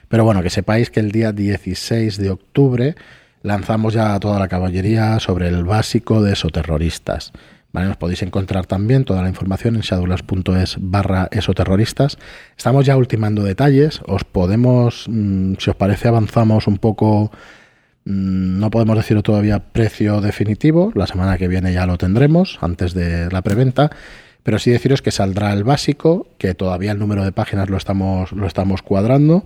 pero 0.09 0.25
bueno, 0.25 0.43
que 0.43 0.51
sepáis 0.51 0.91
que 0.91 1.01
el 1.01 1.13
día 1.13 1.33
16 1.33 2.19
de 2.19 2.31
octubre 2.31 2.95
lanzamos 3.43 3.95
ya 3.95 4.19
toda 4.21 4.39
la 4.39 4.49
caballería 4.49 5.19
sobre 5.19 5.49
el 5.49 5.65
básico 5.65 6.23
de 6.23 6.35
esoterroristas. 6.35 7.33
¿Vale? 7.73 7.89
Nos 7.89 7.97
podéis 7.97 8.23
encontrar 8.23 8.67
también 8.67 9.07
toda 9.07 9.23
la 9.23 9.31
información 9.31 9.77
en 9.77 9.81
shadowlands.es 9.81 10.77
barra 10.79 11.29
esoterroristas. 11.31 12.19
Estamos 12.55 12.85
ya 12.85 12.99
ultimando 12.99 13.45
detalles, 13.45 14.03
os 14.07 14.25
podemos, 14.25 15.07
mmm, 15.09 15.55
si 15.59 15.71
os 15.71 15.77
parece, 15.77 16.09
avanzamos 16.09 16.67
un 16.67 16.77
poco 16.77 17.31
Mm, 17.31 17.62
no 18.05 18.71
podemos 18.71 18.97
decirlo 18.97 19.23
todavía 19.23 19.61
precio 19.61 20.21
definitivo, 20.21 20.93
la 20.95 21.07
semana 21.07 21.39
que 21.39 21.49
viene 21.49 21.73
ya 21.73 21.87
lo 21.87 21.99
tendremos, 21.99 22.59
antes 22.61 22.95
de 22.95 23.31
la 23.31 23.43
preventa, 23.43 23.91
pero 24.43 24.59
sí 24.59 24.71
deciros 24.71 25.03
que 25.03 25.13
saldrá 25.13 25.53
el 25.53 25.65
básico, 25.65 26.27
que 26.39 26.55
todavía 26.55 26.93
el 26.93 26.99
número 26.99 27.25
de 27.25 27.33
páginas 27.33 27.71
lo 27.71 27.77
estamos, 27.77 28.33
lo 28.33 28.47
estamos 28.47 28.83
cuadrando, 28.83 29.45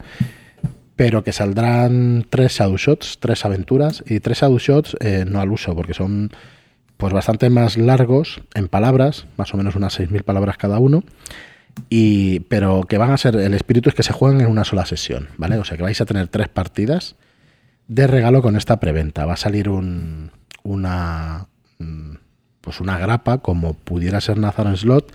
pero 0.97 1.23
que 1.23 1.33
saldrán 1.33 2.27
tres 2.31 2.53
shadow 2.53 2.79
shots, 2.79 3.19
tres 3.21 3.45
aventuras, 3.45 4.03
y 4.07 4.21
tres 4.21 4.39
shadow 4.39 4.59
shots 4.59 4.97
eh, 5.01 5.25
no 5.29 5.41
al 5.41 5.51
uso, 5.51 5.75
porque 5.75 5.93
son 5.93 6.31
pues 6.97 7.13
bastante 7.13 7.51
más 7.51 7.77
largos 7.77 8.41
en 8.55 8.69
palabras, 8.69 9.27
más 9.37 9.53
o 9.53 9.59
menos 9.59 9.77
unas 9.77 10.01
6.000 10.01 10.23
palabras 10.23 10.57
cada 10.57 10.79
uno, 10.79 11.05
y, 11.91 12.41
pero 12.41 12.85
que 12.89 12.97
van 12.97 13.11
a 13.11 13.19
ser, 13.19 13.37
el 13.37 13.53
espíritu 13.53 13.91
es 13.91 13.95
que 13.95 14.03
se 14.03 14.15
juegan 14.15 14.41
en 14.41 14.47
una 14.47 14.65
sola 14.65 14.87
sesión, 14.87 15.29
¿vale? 15.37 15.59
O 15.59 15.65
sea 15.65 15.77
que 15.77 15.83
vais 15.83 16.01
a 16.01 16.07
tener 16.07 16.29
tres 16.29 16.49
partidas 16.49 17.17
de 17.89 18.07
regalo 18.07 18.43
con 18.43 18.57
esta 18.57 18.81
preventa. 18.81 19.27
Va 19.27 19.35
a 19.35 19.39
salir 19.39 19.69
un, 19.69 20.31
una, 20.63 21.47
mm, 21.79 22.15
pues 22.61 22.81
una 22.81 22.99
grapa 22.99 23.39
como 23.39 23.75
pudiera 23.75 24.21
ser 24.21 24.39
Nathan 24.39 24.77
Slot, 24.77 25.13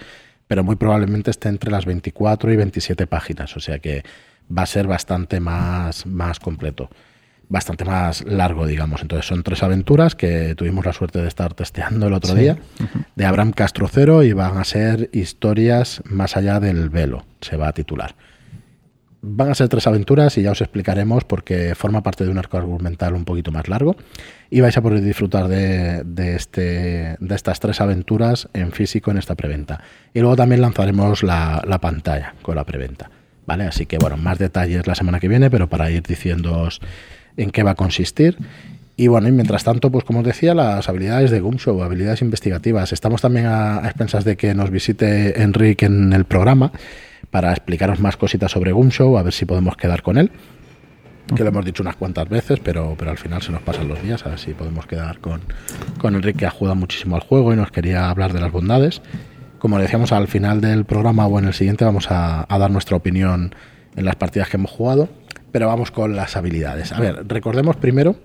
pero 0.48 0.64
muy 0.64 0.76
probablemente 0.76 1.32
esté 1.32 1.50
entre 1.50 1.72
las 1.72 1.86
24 1.86 2.52
y 2.52 2.56
27 2.56 3.08
páginas, 3.08 3.56
o 3.56 3.60
sea 3.60 3.80
que 3.80 4.04
va 4.56 4.64
a 4.64 4.66
ser 4.66 4.88
bastante 4.88 5.40
más, 5.40 6.06
más 6.06 6.40
completo, 6.40 6.90
bastante 7.48 7.86
más 7.86 8.24
largo, 8.26 8.66
digamos. 8.66 9.02
Entonces 9.02 9.26
son 9.26 9.44
tres 9.44 9.64
aventuras 9.64 10.16
que 10.16 10.56
tuvimos 10.56 10.86
la 10.86 10.94
suerte 10.94 11.22
de 11.22 11.28
estar 11.28 11.54
testeando 11.54 12.08
el 12.08 12.14
otro 12.14 12.36
sí. 12.36 12.42
día, 12.42 12.58
de 13.16 13.26
Abraham 13.26 13.52
Castro 13.52 13.88
Cero, 13.90 14.24
y 14.24 14.34
van 14.34 14.58
a 14.58 14.64
ser 14.64 15.10
historias 15.14 16.02
más 16.06 16.36
allá 16.36 16.60
del 16.60 16.90
velo, 16.90 17.26
se 17.42 17.58
va 17.58 17.70
a 17.70 17.74
titular. 17.74 18.16
Van 19.24 19.52
a 19.52 19.56
ser 19.56 19.70
tres 19.70 19.86
aventuras 19.86 20.36
y 20.40 20.42
ya 20.42 20.52
os 20.52 20.62
explicaremos 20.62 21.26
porque 21.26 21.76
forma 21.76 22.02
parte 22.02 22.24
de 22.24 22.32
un 22.32 22.40
arco 22.40 22.58
argumental 22.58 23.14
un 23.14 23.24
poquito 23.24 23.52
más 23.52 23.68
largo 23.68 23.96
y 24.50 24.62
vais 24.62 24.76
a 24.76 24.82
poder 24.82 25.02
disfrutar 25.02 25.48
de, 25.48 26.04
de, 26.04 26.36
este, 26.36 27.18
de 27.20 27.36
estas 27.36 27.60
tres 27.60 27.82
aventuras 27.82 28.50
en 28.54 28.72
físico 28.72 29.12
en 29.12 29.20
esta 29.20 29.36
preventa. 29.36 29.80
Y 30.12 30.22
luego 30.22 30.36
también 30.36 30.62
lanzaremos 30.62 31.22
la, 31.22 31.62
la 31.68 31.80
pantalla 31.80 32.34
con 32.42 32.56
la 32.56 32.64
preventa. 32.64 33.12
¿Vale? 33.46 33.66
Así 33.66 33.86
que 33.86 34.00
bueno, 34.00 34.18
más 34.18 34.40
detalles 34.40 34.88
la 34.88 34.96
semana 34.96 35.20
que 35.20 35.28
viene, 35.28 35.52
pero 35.52 35.68
para 35.70 35.92
ir 35.92 36.02
diciéndoos 36.02 36.82
en 37.38 37.52
qué 37.52 37.62
va 37.62 37.72
a 37.72 37.76
consistir. 37.76 38.38
Y 38.98 39.08
bueno, 39.08 39.28
y 39.28 39.32
mientras 39.32 39.64
tanto, 39.64 39.92
pues 39.92 40.04
como 40.04 40.20
os 40.20 40.26
decía, 40.26 40.56
las 40.56 40.90
habilidades 40.90 41.30
de 41.30 41.42
Gumshow, 41.42 41.84
habilidades 41.84 42.22
investigativas. 42.22 42.92
Estamos 42.92 43.22
también 43.22 43.46
a, 43.46 43.84
a 43.84 43.86
expensas 43.86 44.26
de 44.26 44.36
que 44.36 44.56
nos 44.56 44.72
visite 44.72 45.42
Enrique 45.42 45.86
en 45.86 46.12
el 46.14 46.26
programa 46.26 46.72
para 47.32 47.52
explicaros 47.52 48.00
más 48.00 48.18
cositas 48.18 48.52
sobre 48.52 48.74
Gumshow, 48.74 49.18
a 49.18 49.24
ver 49.24 49.34
si 49.34 49.46
podemos 49.46 49.76
quedar 49.78 50.04
con 50.04 50.18
él. 50.18 50.32
que 51.36 51.44
lo 51.44 51.50
hemos 51.50 51.64
dicho 51.64 51.82
unas 51.82 51.96
cuantas 51.96 52.28
veces, 52.28 52.60
pero, 52.60 52.96
pero 52.98 53.12
al 53.12 53.18
final 53.18 53.42
se 53.42 53.54
nos 53.54 53.62
pasan 53.62 53.88
los 53.88 54.04
días, 54.04 54.26
a 54.26 54.30
ver 54.30 54.40
si 54.40 54.54
podemos 54.54 54.86
quedar 54.86 55.20
con, 55.20 55.42
con 55.98 56.16
Enrique, 56.16 56.40
que 56.40 56.46
ayuda 56.46 56.74
muchísimo 56.74 57.16
al 57.16 57.22
juego 57.22 57.54
y 57.54 57.56
nos 57.56 57.72
quería 57.72 58.10
hablar 58.10 58.34
de 58.34 58.42
las 58.42 58.52
bondades. 58.52 59.02
Como 59.58 59.78
le 59.78 59.84
decíamos 59.84 60.12
al 60.12 60.28
final 60.28 60.60
del 60.60 60.84
programa 60.84 61.26
o 61.28 61.40
en 61.40 61.46
el 61.46 61.54
siguiente 61.54 61.86
vamos 61.86 62.12
a, 62.12 62.46
a 62.54 62.60
dar 62.60 62.70
nuestra 62.70 62.98
opinión 62.98 63.56
en 63.96 64.06
las 64.06 64.16
partidas 64.18 64.50
que 64.50 64.58
hemos 64.58 64.72
jugado, 64.72 65.08
pero 65.54 65.68
vamos 65.68 65.92
con 65.92 66.16
las 66.16 66.36
habilidades. 66.36 66.92
A 66.92 67.00
ver, 67.00 67.26
recordemos 67.28 67.78
primero 67.78 68.18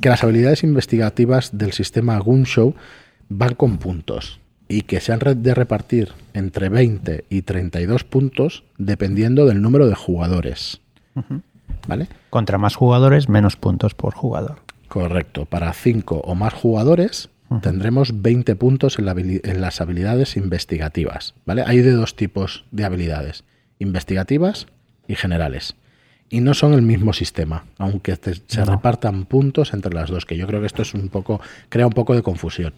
que 0.00 0.08
las 0.08 0.22
habilidades 0.22 0.62
investigativas 0.62 1.58
del 1.58 1.72
sistema 1.72 2.18
Gunshow 2.18 2.74
van 3.28 3.54
con 3.54 3.78
puntos 3.78 4.38
y 4.68 4.82
que 4.82 5.00
se 5.00 5.12
han 5.12 5.20
de 5.20 5.54
repartir 5.54 6.12
entre 6.34 6.68
20 6.68 7.24
y 7.28 7.42
32 7.42 8.04
puntos 8.04 8.64
dependiendo 8.78 9.46
del 9.46 9.62
número 9.62 9.86
de 9.86 9.94
jugadores. 9.94 10.80
¿Vale? 11.86 12.08
Contra 12.30 12.58
más 12.58 12.74
jugadores, 12.74 13.28
menos 13.28 13.56
puntos 13.56 13.94
por 13.94 14.14
jugador. 14.14 14.56
Correcto. 14.88 15.44
Para 15.46 15.72
5 15.72 16.22
o 16.24 16.34
más 16.34 16.52
jugadores 16.52 17.30
tendremos 17.62 18.22
20 18.22 18.56
puntos 18.56 18.98
en, 18.98 19.08
en, 19.44 19.60
las 19.60 19.80
habilidades 19.80 20.36
investigativas. 20.36 21.34
¿Vale? 21.44 21.62
Hay 21.66 21.78
de 21.78 21.92
dos 21.92 22.16
tipos 22.16 22.64
de 22.72 22.84
habilidades, 22.84 23.44
investigativas 23.78 24.66
y 25.06 25.14
generales. 25.14 25.76
Y 26.28 26.40
no 26.40 26.54
son 26.54 26.72
el 26.74 26.82
mismo 26.82 27.12
sistema, 27.12 27.64
aunque 27.78 28.16
se 28.16 28.64
repartan 28.64 29.26
puntos 29.26 29.72
entre 29.72 29.94
las 29.94 30.10
dos, 30.10 30.26
que 30.26 30.36
yo 30.36 30.48
creo 30.48 30.60
que 30.60 30.66
esto 30.66 30.82
es 30.82 30.92
un 30.92 31.08
poco, 31.08 31.40
crea 31.68 31.86
un 31.86 31.92
poco 31.92 32.16
de 32.16 32.22
confusión. 32.22 32.74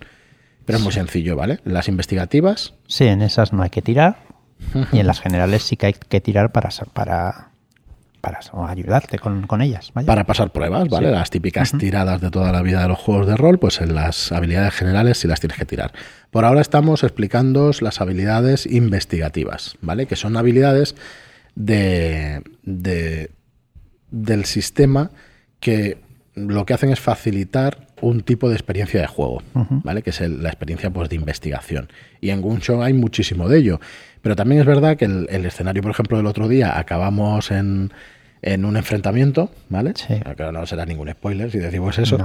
Pero 0.68 0.76
es 0.76 0.84
muy 0.84 0.92
sencillo, 0.92 1.34
¿vale? 1.34 1.60
Las 1.64 1.88
investigativas. 1.88 2.74
Sí, 2.86 3.06
en 3.06 3.22
esas 3.22 3.54
no 3.54 3.62
hay 3.62 3.70
que 3.70 3.80
tirar. 3.80 4.18
y 4.92 4.98
en 4.98 5.06
las 5.06 5.18
generales 5.18 5.62
sí 5.62 5.78
que 5.78 5.86
hay 5.86 5.94
que 5.94 6.20
tirar 6.20 6.52
para, 6.52 6.68
para, 6.92 7.52
para 8.20 8.40
ayudarte 8.68 9.18
con, 9.18 9.62
ellas. 9.62 9.92
Para 10.04 10.24
pasar 10.24 10.50
pruebas, 10.50 10.90
¿vale? 10.90 11.10
Las 11.10 11.30
típicas 11.30 11.72
tiradas 11.78 12.20
de 12.20 12.30
toda 12.30 12.52
la 12.52 12.60
vida 12.60 12.82
de 12.82 12.88
los 12.88 12.98
juegos 12.98 13.26
de 13.26 13.34
rol, 13.34 13.58
pues 13.58 13.80
en 13.80 13.94
las 13.94 14.30
habilidades 14.30 14.74
generales 14.74 15.16
sí 15.16 15.26
las 15.26 15.40
tienes 15.40 15.56
que 15.56 15.64
tirar. 15.64 15.92
Por 16.30 16.44
ahora 16.44 16.60
estamos 16.60 17.02
explicando 17.02 17.70
las 17.80 18.02
habilidades 18.02 18.66
investigativas, 18.66 19.76
¿vale? 19.80 20.04
Que 20.04 20.16
son 20.16 20.36
habilidades 20.36 20.96
de, 21.54 22.42
de 22.62 23.30
del 24.10 24.44
sistema 24.44 25.12
que 25.60 25.96
lo 26.34 26.66
que 26.66 26.74
hacen 26.74 26.90
es 26.90 27.00
facilitar 27.00 27.87
un 28.00 28.22
tipo 28.22 28.48
de 28.48 28.54
experiencia 28.54 29.00
de 29.00 29.06
juego, 29.06 29.42
¿vale? 29.54 30.02
Que 30.02 30.10
es 30.10 30.20
la 30.20 30.48
experiencia 30.48 30.90
pues, 30.90 31.08
de 31.08 31.16
investigación. 31.16 31.88
Y 32.20 32.30
en 32.30 32.40
Gunshow 32.40 32.82
hay 32.82 32.92
muchísimo 32.92 33.48
de 33.48 33.58
ello. 33.58 33.80
Pero 34.22 34.36
también 34.36 34.60
es 34.60 34.66
verdad 34.66 34.96
que 34.96 35.04
el, 35.04 35.46
escenario, 35.46 35.82
por 35.82 35.92
ejemplo, 35.92 36.16
del 36.16 36.26
otro 36.26 36.48
día 36.48 36.78
acabamos 36.78 37.50
en, 37.50 37.92
en 38.42 38.64
un 38.64 38.76
enfrentamiento, 38.76 39.50
¿vale? 39.68 39.92
Sí. 39.96 40.20
Claro, 40.36 40.52
no 40.52 40.66
será 40.66 40.84
ningún 40.86 41.10
spoiler 41.10 41.50
si 41.50 41.58
decimos 41.58 41.98
eso. 41.98 42.18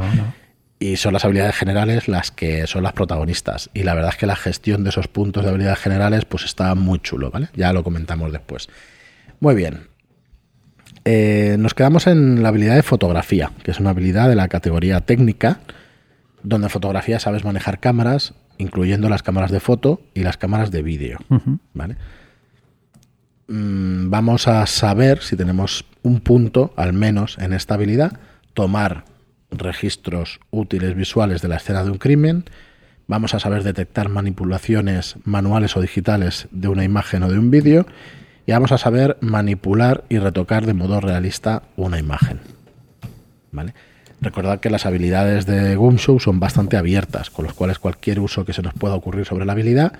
Y 0.80 0.98
son 0.98 1.14
las 1.14 1.24
habilidades 1.24 1.56
generales 1.56 2.08
las 2.08 2.32
que 2.32 2.68
son 2.68 2.84
las 2.84 2.94
protagonistas. 2.94 3.70
Y 3.74 3.84
la 3.84 3.94
verdad 3.94 4.12
es 4.12 4.18
que 4.18 4.26
la 4.26 4.36
gestión 4.36 4.84
de 4.84 4.90
esos 4.90 5.08
puntos 5.08 5.44
de 5.44 5.50
habilidades 5.50 5.80
generales 5.80 6.26
pues 6.26 6.44
está 6.44 6.76
muy 6.76 7.00
chulo, 7.00 7.32
¿vale? 7.32 7.50
Ya 7.56 7.72
lo 7.72 7.84
comentamos 7.84 8.32
después. 8.32 8.68
Muy 9.40 9.56
bien. 9.56 9.93
Eh, 11.06 11.58
nos 11.60 11.74
quedamos 11.74 12.08
en 12.08 12.44
la 12.44 12.50
habilidad 12.50 12.76
de 12.76 12.84
fotografía, 12.84 13.52
que 13.64 13.72
es 13.72 13.80
una 13.80 13.90
habilidad 13.90 14.30
de 14.30 14.36
la 14.36 14.48
categoría 14.48 15.02
técnica, 15.02 15.60
donde 16.44 16.68
en 16.68 16.70
fotografía 16.70 17.20
sabes 17.20 17.44
manejar 17.44 17.80
cámaras, 17.80 18.34
incluyendo 18.58 19.10
las 19.10 19.24
cámaras 19.24 19.52
de 19.52 19.60
foto 19.60 20.02
y 20.14 20.22
las 20.22 20.38
cámaras 20.38 20.72
de 20.72 20.82
vídeo. 20.82 21.20
¿vale? 21.74 21.98
Mm, 23.48 24.10
vamos 24.10 24.48
a 24.48 24.66
saber 24.66 25.22
si 25.22 25.36
tenemos 25.36 25.86
un 26.04 26.22
punto, 26.22 26.74
al 26.78 26.94
menos 26.94 27.38
en 27.40 27.54
esta 27.54 27.74
habilidad, 27.74 28.20
tomar 28.54 29.06
registros 29.52 30.40
útiles 30.52 30.96
visuales 30.96 31.42
de 31.42 31.48
la 31.48 31.58
escena 31.58 31.84
de 31.84 31.92
un 31.92 31.98
crimen, 31.98 32.46
vamos 33.08 33.34
a 33.34 33.40
saber 33.40 33.64
detectar 33.64 34.10
manipulaciones 34.10 35.16
manuales 35.26 35.76
o 35.76 35.82
digitales 35.82 36.48
de 36.52 36.70
una 36.70 36.84
imagen 36.84 37.24
o 37.24 37.30
de 37.30 37.38
un 37.38 37.52
vídeo 37.52 37.86
y 38.46 38.52
vamos 38.52 38.72
a 38.72 38.78
saber 38.78 39.18
manipular 39.22 40.04
y 40.10 40.20
retocar 40.20 40.66
de 40.66 40.74
modo 40.74 41.00
realista 41.00 41.64
una 41.76 42.00
imagen. 42.00 42.40
¿Vale? 43.52 43.74
Recordad 44.22 44.60
que 44.60 44.70
las 44.70 44.86
habilidades 44.86 45.46
de 45.46 45.76
Gumshow 45.76 46.20
son 46.20 46.40
bastante 46.40 46.78
abiertas, 46.78 47.30
con 47.30 47.46
los 47.46 47.54
cuales 47.54 47.80
cualquier 47.80 48.20
uso 48.20 48.46
que 48.46 48.54
se 48.54 48.62
nos 48.62 48.74
pueda 48.74 48.96
ocurrir 48.96 49.26
sobre 49.26 49.46
la 49.46 49.52
habilidad 49.52 49.94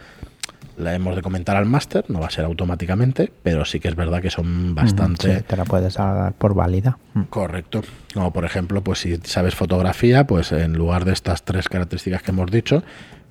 la 0.78 0.96
hemos 0.96 1.16
de 1.16 1.22
comentar 1.22 1.56
al 1.56 1.66
máster, 1.66 2.06
no 2.10 2.20
va 2.20 2.28
a 2.28 2.32
ser 2.32 2.46
automáticamente, 2.46 3.32
pero 3.44 3.66
sí 3.66 3.80
que 3.80 3.88
es 3.88 3.96
verdad 3.96 4.22
que 4.22 4.30
son 4.30 4.74
bastante... 4.74 5.42
te 5.42 5.58
la 5.58 5.66
puedes 5.66 5.96
dar 5.96 6.34
por 6.34 6.56
válida. 6.56 6.98
Correcto. 7.30 7.82
Como 8.14 8.32
por 8.34 8.46
ejemplo, 8.46 8.84
pues 8.84 9.00
si 9.00 9.18
sabes 9.18 9.56
fotografía, 9.56 10.26
pues 10.26 10.52
en 10.52 10.74
lugar 10.74 11.06
de 11.06 11.14
estas 11.14 11.44
tres 11.44 11.70
características 11.70 12.24
que 12.24 12.32
hemos 12.32 12.50
dicho, 12.50 12.84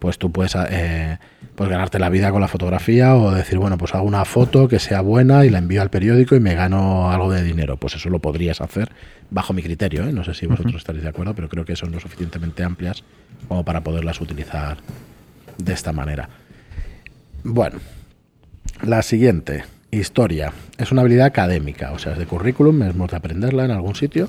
pues 0.03 0.19
tú 0.19 0.33
puedes, 0.33 0.57
eh, 0.57 1.17
pues 1.55 1.71
ganarte 1.71 2.01
la 2.01 2.09
vida 2.09 2.33
con 2.33 2.41
la 2.41 2.49
fotografía 2.49 3.15
o 3.15 3.31
decir, 3.31 3.59
bueno, 3.59 3.79
pues 3.79 3.95
hago 3.95 4.03
una 4.03 4.25
foto 4.25 4.67
que 4.67 4.81
sea 4.81 5.01
buena 5.01 5.47
y 5.47 5.49
la 5.49 5.59
envío 5.59 5.81
al 5.81 5.91
periódico 5.91 6.35
y 6.35 6.41
me 6.41 6.57
gano 6.57 7.13
algo 7.13 7.31
de 7.31 7.45
dinero. 7.45 7.77
Pues 7.77 7.95
eso 7.95 8.11
lo 8.11 8.19
podrías 8.19 8.61
hacer 8.61 8.91
bajo 9.31 9.53
mi 9.53 9.63
criterio. 9.63 10.03
¿eh? 10.03 10.13
No 10.13 10.25
sé 10.25 10.35
si 10.35 10.47
vosotros 10.47 10.75
estaréis 10.75 11.05
de 11.05 11.11
acuerdo, 11.11 11.37
pero 11.37 11.49
creo 11.49 11.65
que 11.65 11.77
son 11.77 11.93
lo 11.93 12.01
suficientemente 12.01 12.65
amplias 12.65 13.05
como 13.47 13.65
para 13.65 13.83
poderlas 13.83 14.21
utilizar 14.21 14.79
de 15.57 15.73
esta 15.73 15.93
manera. 15.93 16.29
Bueno, 17.45 17.79
la 18.83 19.03
siguiente, 19.03 19.63
historia. 19.93 20.53
Es 20.79 20.91
una 20.91 21.03
habilidad 21.03 21.27
académica, 21.27 21.93
o 21.93 22.01
sea, 22.01 22.15
es 22.15 22.19
de 22.19 22.27
currículum, 22.27 22.83
hemos 22.83 23.09
de 23.09 23.19
aprenderla 23.19 23.67
en 23.67 23.71
algún 23.71 23.95
sitio. 23.95 24.29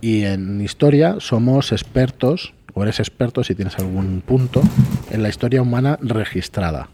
Y 0.00 0.24
en 0.24 0.60
historia 0.60 1.16
somos 1.20 1.70
expertos 1.70 2.54
o 2.74 2.82
eres 2.82 3.00
experto 3.00 3.44
si 3.44 3.54
tienes 3.54 3.78
algún 3.78 4.20
punto 4.20 4.62
en 5.10 5.22
la 5.22 5.28
historia 5.28 5.62
humana 5.62 5.98
registrada, 6.00 6.88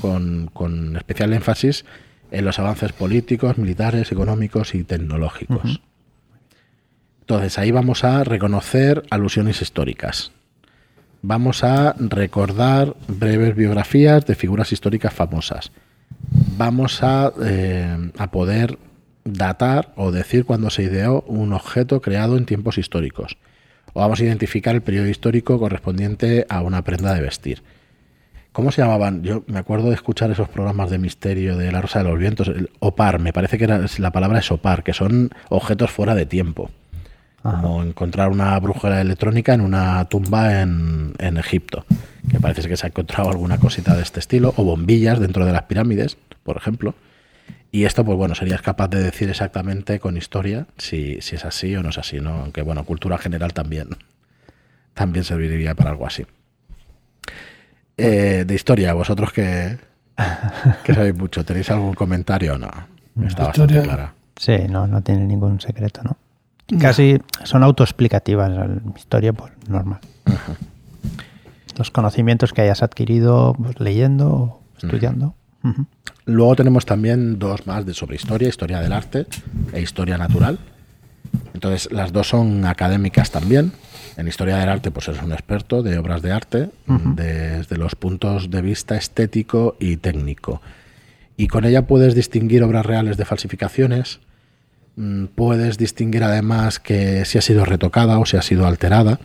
con, 0.00 0.96
especial 0.96 1.32
énfasis 1.32 1.84
en 2.30 2.44
los 2.44 2.58
avances 2.58 2.92
políticos, 2.92 3.58
militares, 3.58 4.12
económicos 4.12 4.74
y 4.74 4.84
tecnológicos. 4.84 5.80
Entonces 7.20 7.58
ahí 7.58 7.70
vamos 7.70 8.04
a 8.04 8.24
reconocer 8.24 9.04
alusiones 9.10 9.62
históricas. 9.62 10.32
Vamos 11.22 11.64
a 11.64 11.94
recordar 11.98 12.94
breves 13.08 13.56
biografías 13.56 14.26
de 14.26 14.34
figuras 14.34 14.72
históricas 14.72 15.12
famosas. 15.12 15.72
Vamos 16.56 17.02
a, 17.02 17.32
eh, 17.42 18.10
a 18.16 18.30
poder 18.30 18.78
datar 19.24 19.92
o 19.96 20.12
decir 20.12 20.44
cuándo 20.44 20.70
se 20.70 20.84
ideó 20.84 21.22
un 21.22 21.52
objeto 21.52 22.00
creado 22.00 22.36
en 22.36 22.46
tiempos 22.46 22.78
históricos 22.78 23.36
o 23.96 24.00
vamos 24.00 24.20
a 24.20 24.24
identificar 24.24 24.74
el 24.74 24.82
periodo 24.82 25.08
histórico 25.08 25.58
correspondiente 25.58 26.44
a 26.50 26.60
una 26.60 26.82
prenda 26.82 27.14
de 27.14 27.22
vestir. 27.22 27.62
¿Cómo 28.52 28.70
se 28.70 28.82
llamaban? 28.82 29.22
Yo 29.22 29.42
me 29.46 29.58
acuerdo 29.58 29.88
de 29.88 29.94
escuchar 29.94 30.30
esos 30.30 30.50
programas 30.50 30.90
de 30.90 30.98
misterio 30.98 31.56
de 31.56 31.72
La 31.72 31.80
Rosa 31.80 32.00
de 32.02 32.10
los 32.10 32.18
Vientos, 32.18 32.48
el 32.48 32.68
OPAR, 32.78 33.20
me 33.20 33.32
parece 33.32 33.56
que 33.56 33.64
era, 33.64 33.80
la 33.96 34.12
palabra 34.12 34.40
es 34.40 34.52
OPAR, 34.52 34.82
que 34.82 34.92
son 34.92 35.30
objetos 35.48 35.90
fuera 35.90 36.14
de 36.14 36.26
tiempo. 36.26 36.70
Como 37.40 37.82
encontrar 37.82 38.28
una 38.28 38.58
brújula 38.60 39.00
electrónica 39.00 39.54
en 39.54 39.62
una 39.62 40.04
tumba 40.04 40.60
en, 40.60 41.14
en 41.18 41.38
Egipto, 41.38 41.86
que 42.30 42.38
parece 42.38 42.68
que 42.68 42.76
se 42.76 42.86
ha 42.86 42.88
encontrado 42.88 43.30
alguna 43.30 43.56
cosita 43.56 43.96
de 43.96 44.02
este 44.02 44.20
estilo, 44.20 44.52
o 44.58 44.64
bombillas 44.64 45.20
dentro 45.20 45.46
de 45.46 45.52
las 45.52 45.62
pirámides, 45.62 46.18
por 46.42 46.58
ejemplo. 46.58 46.94
Y 47.76 47.84
esto, 47.84 48.06
pues 48.06 48.16
bueno, 48.16 48.34
serías 48.34 48.62
capaz 48.62 48.88
de 48.88 49.02
decir 49.02 49.28
exactamente 49.28 50.00
con 50.00 50.16
historia 50.16 50.66
si, 50.78 51.20
si 51.20 51.36
es 51.36 51.44
así 51.44 51.76
o 51.76 51.82
no 51.82 51.90
es 51.90 51.98
así, 51.98 52.22
¿no? 52.22 52.30
Aunque 52.30 52.62
bueno, 52.62 52.82
cultura 52.84 53.18
general 53.18 53.52
también, 53.52 53.90
también 54.94 55.26
serviría 55.26 55.74
para 55.74 55.90
algo 55.90 56.06
así. 56.06 56.24
Eh, 57.98 58.44
de 58.46 58.54
historia, 58.54 58.94
vosotros 58.94 59.30
que, 59.30 59.76
que 60.84 60.94
sabéis 60.94 61.16
mucho, 61.16 61.44
¿tenéis 61.44 61.68
algún 61.70 61.92
comentario 61.92 62.54
o 62.54 62.58
no? 62.58 62.70
Está 63.26 63.48
bastante 63.48 63.82
clara. 63.82 64.14
Sí, 64.36 64.56
no, 64.70 64.86
no 64.86 65.02
tiene 65.02 65.26
ningún 65.26 65.60
secreto, 65.60 66.00
¿no? 66.02 66.16
Casi 66.78 67.20
son 67.44 67.62
autoexplicativas, 67.62 68.52
la 68.52 68.68
historia, 68.96 69.34
pues 69.34 69.52
normal. 69.68 70.00
Los 71.76 71.90
conocimientos 71.90 72.54
que 72.54 72.62
hayas 72.62 72.82
adquirido 72.82 73.54
pues, 73.62 73.78
leyendo 73.80 74.32
o 74.32 74.62
estudiando. 74.78 75.34
Luego 76.26 76.56
tenemos 76.56 76.84
también 76.84 77.38
dos 77.38 77.68
más 77.68 77.86
de 77.86 77.94
sobre 77.94 78.16
historia, 78.16 78.48
historia 78.48 78.80
del 78.80 78.92
arte 78.92 79.26
e 79.72 79.80
historia 79.80 80.18
natural. 80.18 80.58
Entonces, 81.54 81.90
las 81.92 82.12
dos 82.12 82.28
son 82.28 82.66
académicas 82.66 83.30
también. 83.30 83.72
En 84.16 84.26
historia 84.26 84.56
del 84.56 84.68
arte, 84.68 84.90
pues 84.90 85.06
eres 85.06 85.22
un 85.22 85.32
experto 85.32 85.82
de 85.82 85.98
obras 85.98 86.22
de 86.22 86.32
arte 86.32 86.70
desde 86.86 87.76
los 87.76 87.94
puntos 87.94 88.50
de 88.50 88.60
vista 88.60 88.96
estético 88.96 89.76
y 89.78 89.98
técnico. 89.98 90.60
Y 91.36 91.46
con 91.46 91.64
ella 91.64 91.86
puedes 91.86 92.16
distinguir 92.16 92.64
obras 92.64 92.84
reales 92.84 93.16
de 93.16 93.24
falsificaciones, 93.24 94.18
mm, 94.96 95.26
puedes 95.26 95.78
distinguir 95.78 96.24
además 96.24 96.80
que 96.80 97.24
si 97.24 97.38
ha 97.38 97.42
sido 97.42 97.64
retocada 97.64 98.18
o 98.18 98.26
si 98.26 98.36
ha 98.36 98.42
sido 98.42 98.66
alterada, 98.66 99.20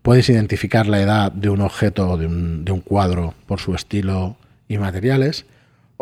puedes 0.00 0.30
identificar 0.30 0.86
la 0.86 1.00
edad 1.00 1.32
de 1.32 1.50
un 1.50 1.60
objeto 1.60 2.08
o 2.10 2.16
de 2.16 2.26
un, 2.26 2.64
de 2.64 2.72
un 2.72 2.80
cuadro 2.80 3.34
por 3.46 3.58
su 3.58 3.74
estilo 3.74 4.36
y 4.68 4.78
materiales, 4.78 5.44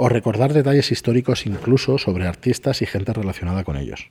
o 0.00 0.08
recordar 0.08 0.52
detalles 0.52 0.92
históricos 0.92 1.44
incluso 1.44 1.98
sobre 1.98 2.28
artistas 2.28 2.82
y 2.82 2.86
gente 2.86 3.12
relacionada 3.12 3.64
con 3.64 3.76
ellos. 3.76 4.10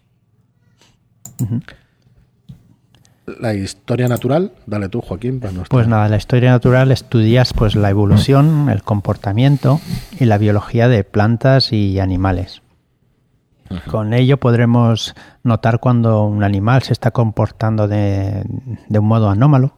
La 3.40 3.54
historia 3.54 4.10
natural, 4.10 4.52
dale 4.66 4.90
tú, 4.90 5.00
Joaquín. 5.00 5.42
Pues 5.70 5.88
nada, 5.88 6.10
la 6.10 6.18
historia 6.18 6.52
natural 6.52 6.92
estudias 6.92 7.54
pues 7.54 7.76
la 7.76 7.90
evolución, 7.90 8.70
el 8.70 8.84
comportamiento 8.84 9.80
y 10.20 10.26
la 10.26 10.38
biología 10.38 10.90
de 10.90 11.06
plantas 11.06 11.72
y 11.72 12.00
animales. 12.00 12.62
Con 13.90 14.14
ello 14.14 14.38
podremos 14.38 15.16
notar 15.44 15.80
cuando 15.80 16.24
un 16.24 16.44
animal 16.44 16.84
se 16.84 16.94
está 16.94 17.12
comportando 17.12 17.88
de, 17.88 18.46
un 18.90 19.06
modo 19.06 19.30
anómalo, 19.30 19.74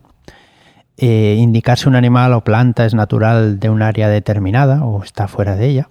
eh, 0.98 1.36
indicar 1.40 1.78
si 1.78 1.88
un 1.88 1.96
animal 1.96 2.34
o 2.34 2.44
planta 2.44 2.86
es 2.86 2.96
natural 2.96 3.60
de 3.60 3.70
un 3.70 3.84
área 3.84 4.10
determinada 4.10 4.84
o 4.86 5.04
está 5.04 5.28
fuera 5.28 5.56
de 5.56 5.68
ella, 5.68 5.90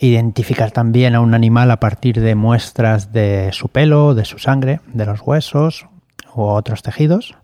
identificar 0.00 0.70
también 0.70 1.14
a 1.14 1.20
un 1.20 1.34
animal 1.34 1.70
a 1.70 1.78
partir 1.78 2.20
de 2.20 2.34
muestras 2.34 3.12
de 3.12 3.50
su 3.52 3.68
pelo, 3.68 4.14
de 4.14 4.24
su 4.24 4.38
sangre, 4.38 4.80
de 4.92 5.04
los 5.06 5.20
huesos 5.20 5.86
u 6.34 6.42
otros 6.42 6.82
tejidos, 6.82 7.36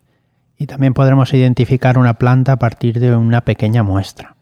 y 0.59 0.67
también 0.67 0.95
podremos 0.95 1.35
identificar 1.35 1.99
una 1.99 2.15
planta 2.15 2.53
a 2.53 2.57
partir 2.57 2.99
de 2.99 3.15
una 3.15 3.43
pequeña 3.43 3.83
muestra. 3.83 4.37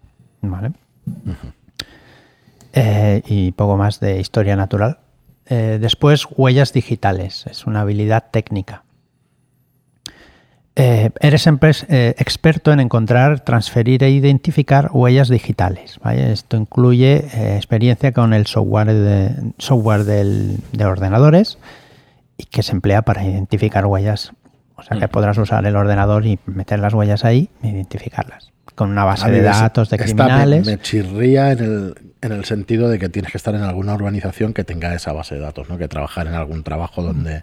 Eh, 2.72 3.22
y 3.26 3.52
poco 3.52 3.76
más 3.76 4.00
de 4.00 4.20
historia 4.20 4.54
natural. 4.56 4.98
Eh, 5.46 5.78
después, 5.80 6.26
huellas 6.36 6.72
digitales. 6.72 7.46
Es 7.46 7.66
una 7.66 7.80
habilidad 7.80 8.30
técnica. 8.30 8.83
Eh, 10.76 11.10
eres 11.20 11.46
eh, 11.46 12.14
experto 12.18 12.72
en 12.72 12.80
encontrar, 12.80 13.40
transferir 13.40 14.02
e 14.02 14.10
identificar 14.10 14.90
huellas 14.92 15.28
digitales. 15.28 16.00
Esto 16.04 16.56
incluye 16.56 17.56
experiencia 17.56 18.12
con 18.12 18.32
el 18.32 18.46
software, 18.46 18.92
de, 18.92 19.52
software 19.58 20.04
de 20.04 20.84
ordenadores 20.84 21.58
y 22.36 22.46
que 22.46 22.62
se 22.62 22.72
emplea 22.72 23.02
para 23.02 23.24
identificar 23.24 23.86
huellas. 23.86 24.32
O 24.76 24.82
sea 24.82 24.98
que 24.98 25.06
mm. 25.06 25.10
podrás 25.10 25.38
usar 25.38 25.64
el 25.64 25.76
ordenador 25.76 26.26
y 26.26 26.38
meter 26.46 26.80
las 26.80 26.92
huellas 26.92 27.24
ahí 27.24 27.50
e 27.62 27.68
identificarlas. 27.68 28.50
Con 28.74 28.90
una 28.90 29.04
base 29.04 29.30
de 29.30 29.42
datos 29.42 29.88
de 29.90 29.98
criminales. 29.98 30.66
me 30.66 30.80
chirría 30.80 31.52
en 31.52 31.58
el, 31.60 31.94
en 32.20 32.32
el 32.32 32.44
sentido 32.44 32.88
de 32.88 32.98
que 32.98 33.08
tienes 33.08 33.30
que 33.30 33.38
estar 33.38 33.54
en 33.54 33.62
alguna 33.62 33.94
urbanización 33.94 34.52
que 34.52 34.64
tenga 34.64 34.92
esa 34.94 35.12
base 35.12 35.36
de 35.36 35.42
datos, 35.42 35.68
¿no? 35.68 35.78
Que 35.78 35.86
trabajar 35.86 36.26
en 36.26 36.34
algún 36.34 36.64
trabajo 36.64 37.00
donde 37.00 37.42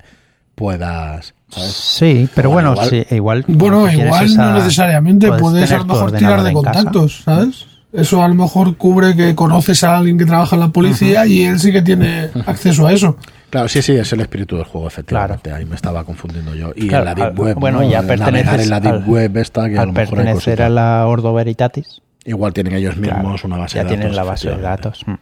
puedas. 0.55 1.33
Sí, 1.49 2.29
pero 2.33 2.49
bueno, 2.49 2.73
igual, 2.73 2.89
sí, 2.89 3.05
igual. 3.11 3.45
Bueno, 3.47 3.91
igual 3.91 4.35
no 4.35 4.53
necesariamente 4.53 5.31
puedes, 5.33 5.71
a 5.71 5.79
lo 5.79 5.85
mejor 5.85 6.11
tirar 6.13 6.43
de 6.43 6.53
contactos, 6.53 7.21
¿sabes? 7.25 7.65
Eso 7.93 8.23
a 8.23 8.27
lo 8.29 8.35
mejor 8.35 8.77
cubre 8.77 9.15
que 9.15 9.35
conoces 9.35 9.83
a 9.83 9.97
alguien 9.97 10.17
que 10.17 10.25
trabaja 10.25 10.55
en 10.55 10.61
la 10.61 10.69
policía 10.69 11.25
y 11.25 11.43
él 11.43 11.59
sí 11.59 11.73
que 11.73 11.81
tiene 11.81 12.29
acceso 12.45 12.87
a 12.87 12.93
eso. 12.93 13.17
Claro, 13.49 13.67
sí, 13.67 13.81
sí, 13.81 13.91
es 13.91 14.13
el 14.13 14.21
espíritu 14.21 14.55
del 14.55 14.63
juego, 14.63 14.87
efectivamente. 14.87 15.51
Ahí 15.51 15.65
me 15.65 15.75
estaba 15.75 16.05
confundiendo 16.05 16.55
yo. 16.55 16.71
Y 16.73 16.93
en 16.93 17.03
la 17.03 17.13
Deep 17.13 17.37
Web. 17.37 17.57
Bueno, 17.59 17.83
ya 17.83 18.01
perteneces 18.01 18.63
en 18.63 18.69
la 18.69 18.79
Deep 18.79 19.09
Web 19.09 19.35
esta 19.35 19.69
que 19.69 19.77
a 19.77 19.85
lo 19.85 19.91
mejor 19.91 20.15
pertenecer 20.15 20.61
a 20.61 20.69
la 20.69 21.05
Ordo 21.05 21.33
Veritatis. 21.33 22.01
Igual 22.23 22.53
tienen 22.53 22.75
ellos 22.75 22.95
mismos 22.95 23.43
una 23.43 23.57
base 23.57 23.77
de 23.77 23.83
datos. 23.83 23.97
Ya 23.97 24.01
tienen 24.01 24.15
la 24.15 24.23
base 24.23 24.49
de 24.49 24.61
datos. 24.61 25.03
Mm. 25.05 25.15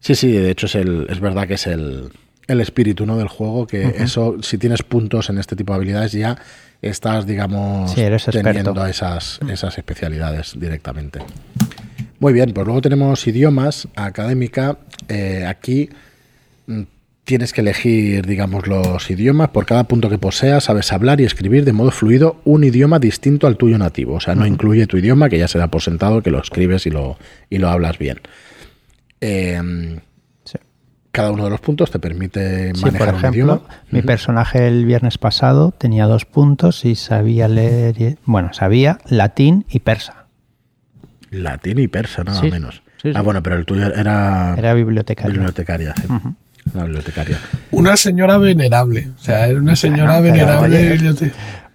Sí, 0.00 0.14
sí, 0.16 0.32
de 0.32 0.50
hecho 0.50 0.66
es, 0.66 0.74
el, 0.74 1.06
es 1.08 1.20
verdad 1.20 1.46
que 1.46 1.54
es 1.54 1.66
el, 1.68 2.10
el 2.46 2.60
espíritu 2.60 3.06
¿no? 3.06 3.16
del 3.16 3.28
juego, 3.28 3.66
que 3.66 3.94
eso, 3.98 4.36
si 4.42 4.58
tienes 4.58 4.82
puntos 4.82 5.30
en 5.30 5.38
este 5.38 5.56
tipo 5.56 5.72
de 5.72 5.76
habilidades, 5.76 6.12
ya 6.12 6.36
estás, 6.82 7.26
digamos, 7.26 7.94
teniendo 7.94 8.86
esas, 8.86 9.40
mm. 9.42 9.50
esas 9.50 9.78
especialidades 9.78 10.54
directamente. 10.58 11.20
Muy 12.18 12.32
bien, 12.32 12.52
pues 12.52 12.66
luego 12.66 12.80
tenemos 12.80 13.26
idiomas, 13.26 13.88
académica. 13.96 14.78
Eh, 15.08 15.44
aquí 15.46 15.90
mm, 16.66 16.82
tienes 17.24 17.52
que 17.52 17.62
elegir, 17.62 18.26
digamos, 18.26 18.66
los 18.66 19.10
idiomas. 19.10 19.50
Por 19.50 19.66
cada 19.66 19.84
punto 19.84 20.08
que 20.08 20.18
poseas, 20.18 20.64
sabes 20.64 20.92
hablar 20.92 21.20
y 21.20 21.24
escribir 21.24 21.64
de 21.64 21.72
modo 21.72 21.90
fluido 21.90 22.40
un 22.44 22.64
idioma 22.64 22.98
distinto 22.98 23.46
al 23.46 23.56
tuyo 23.56 23.78
nativo. 23.78 24.14
O 24.14 24.20
sea, 24.20 24.34
no 24.34 24.46
incluye 24.46 24.86
tu 24.86 24.96
idioma, 24.96 25.28
que 25.28 25.38
ya 25.38 25.48
se 25.48 25.58
da 25.58 25.68
por 25.68 25.82
sentado 25.82 26.22
que 26.22 26.30
lo 26.30 26.40
escribes 26.40 26.86
y 26.86 26.90
lo, 26.90 27.18
y 27.50 27.58
lo 27.58 27.68
hablas 27.68 27.98
bien. 27.98 28.20
Em, 29.20 30.00
cada 31.14 31.30
uno 31.30 31.44
de 31.44 31.50
los 31.50 31.60
puntos 31.60 31.92
te 31.92 32.00
permite 32.00 32.72
manejar 32.82 33.14
por 33.14 33.18
ejemplo, 33.24 33.62
Mi 33.92 34.02
personaje 34.02 34.66
el 34.66 34.84
viernes 34.84 35.16
pasado 35.16 35.72
tenía 35.78 36.06
dos 36.06 36.24
puntos 36.24 36.84
y 36.84 36.96
sabía 36.96 37.46
leer, 37.46 38.18
bueno, 38.24 38.52
sabía 38.52 38.98
latín 39.08 39.64
y 39.70 39.78
persa. 39.78 40.26
Latín 41.30 41.78
y 41.78 41.86
persa, 41.86 42.24
nada 42.24 42.42
menos. 42.42 42.82
ah, 43.14 43.22
bueno, 43.22 43.44
pero 43.44 43.54
el 43.54 43.64
tuyo 43.64 43.94
era... 43.94 44.56
Era 44.58 44.74
bibliotecaria. 44.74 45.32
Bibliotecaria, 45.32 45.94
sí. 45.96 46.08
Una 46.74 46.84
bibliotecaria. 46.84 47.38
Una 47.70 47.96
señora 47.96 48.38
venerable. 48.38 49.10
O 49.16 49.22
sea, 49.22 49.46
era 49.46 49.60
una 49.60 49.76
señora 49.76 50.20
venerable. 50.20 50.98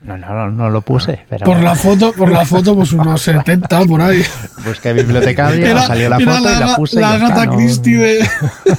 No, 0.01 0.17
no, 0.17 0.49
no 0.49 0.69
lo 0.69 0.81
puse. 0.81 1.25
por 1.43 1.59
la 1.59 1.75
foto, 1.75 2.13
por 2.13 2.31
la 2.31 2.45
foto, 2.45 2.73
pues 2.75 2.93
unos 2.93 3.21
70 3.23 3.85
por 3.85 4.01
ahí. 4.01 4.23
Busqué 4.65 4.93
bibliotecaria, 4.93 5.81
salió 5.87 6.09
la 6.09 6.19
foto 6.19 6.39
y 6.39 6.59
la 6.59 6.75
puse. 6.75 6.99
La 7.01 7.17
gata 7.17 7.49
Christie 7.49 7.97
de. 7.97 8.29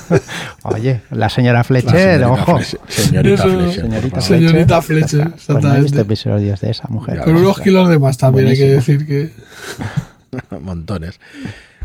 Oye, 0.62 1.02
la 1.10 1.28
señora 1.28 1.62
Fletcher, 1.62 2.24
ojo. 2.24 2.60
señorita 2.88 3.42
Fletcher. 3.42 3.82
Señorita, 3.82 4.20
señorita 4.20 4.82
Fletcher, 4.82 5.30
pues 5.30 5.40
exactamente. 5.42 6.00
episodios 6.00 6.60
de 6.60 6.70
esa 6.70 6.88
mujer. 6.88 7.20
Con 7.20 7.36
unos 7.36 7.60
kilos 7.60 7.88
de 7.88 7.98
más 7.98 8.16
también, 8.16 8.48
hay 8.48 8.56
que 8.56 8.68
decir 8.68 9.06
que. 9.06 9.32
Montones. 10.60 11.20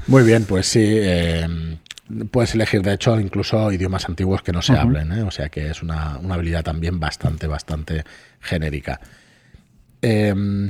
Muy 0.08 0.24
bien, 0.24 0.46
pues 0.46 0.68
sí. 0.68 0.84
Eh, 0.84 1.78
puedes 2.32 2.54
elegir, 2.56 2.82
de 2.82 2.94
hecho, 2.94 3.20
incluso 3.20 3.72
idiomas 3.72 4.08
antiguos 4.08 4.42
que 4.42 4.52
no 4.52 4.62
se 4.62 4.74
hablen, 4.74 5.12
¿eh? 5.12 5.24
o 5.24 5.32
sea 5.32 5.50
que 5.50 5.70
es 5.70 5.82
una, 5.82 6.16
habilidad 6.30 6.64
también 6.64 7.00
bastante, 7.00 7.48
bastante 7.48 8.04
genérica. 8.40 9.00
Em, 10.08 10.70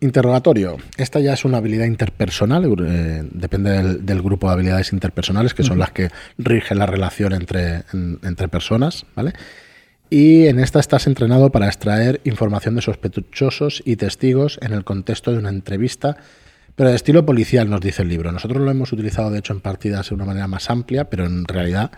interrogatorio. 0.00 0.76
Esta 0.96 1.20
ya 1.20 1.34
es 1.34 1.44
una 1.44 1.58
habilidad 1.58 1.86
interpersonal, 1.86 2.64
eh, 2.84 3.22
depende 3.30 4.00
del, 4.00 4.22
grupo 4.22 4.48
de 4.48 4.54
habilidades 4.54 4.92
interpersonales, 4.92 5.54
que 5.54 5.62
son 5.62 5.78
las 5.78 5.92
que 5.92 6.10
rigen 6.36 6.78
la 6.78 6.86
relación 6.86 7.32
entre, 7.32 7.84
entre 7.92 8.48
personas, 8.48 9.06
¿vale? 9.14 9.34
Y 10.10 10.46
en 10.48 10.58
esta 10.58 10.80
estás 10.80 11.06
entrenado 11.06 11.52
para 11.52 11.68
extraer 11.68 12.20
información 12.24 12.74
de 12.74 12.82
sospechosos 12.82 13.84
y 13.86 13.94
testigos 13.94 14.58
en 14.60 14.72
el 14.72 14.82
contexto 14.82 15.30
de 15.30 15.38
una 15.38 15.50
entrevista 15.50 16.16
pero 16.74 16.88
de 16.88 16.96
estilo 16.96 17.24
policial, 17.24 17.68
nos 17.68 17.82
dice 17.82 18.02
el 18.02 18.08
libro. 18.08 18.32
Nosotros 18.32 18.60
lo 18.62 18.70
hemos 18.70 18.92
utilizado, 18.92 19.30
de 19.30 19.38
hecho, 19.38 19.52
en 19.52 19.60
partidas 19.60 20.08
de 20.08 20.14
una 20.14 20.24
manera 20.24 20.48
más 20.48 20.70
amplia, 20.70 21.04
pero 21.04 21.26
en 21.26 21.44
realidad 21.44 21.92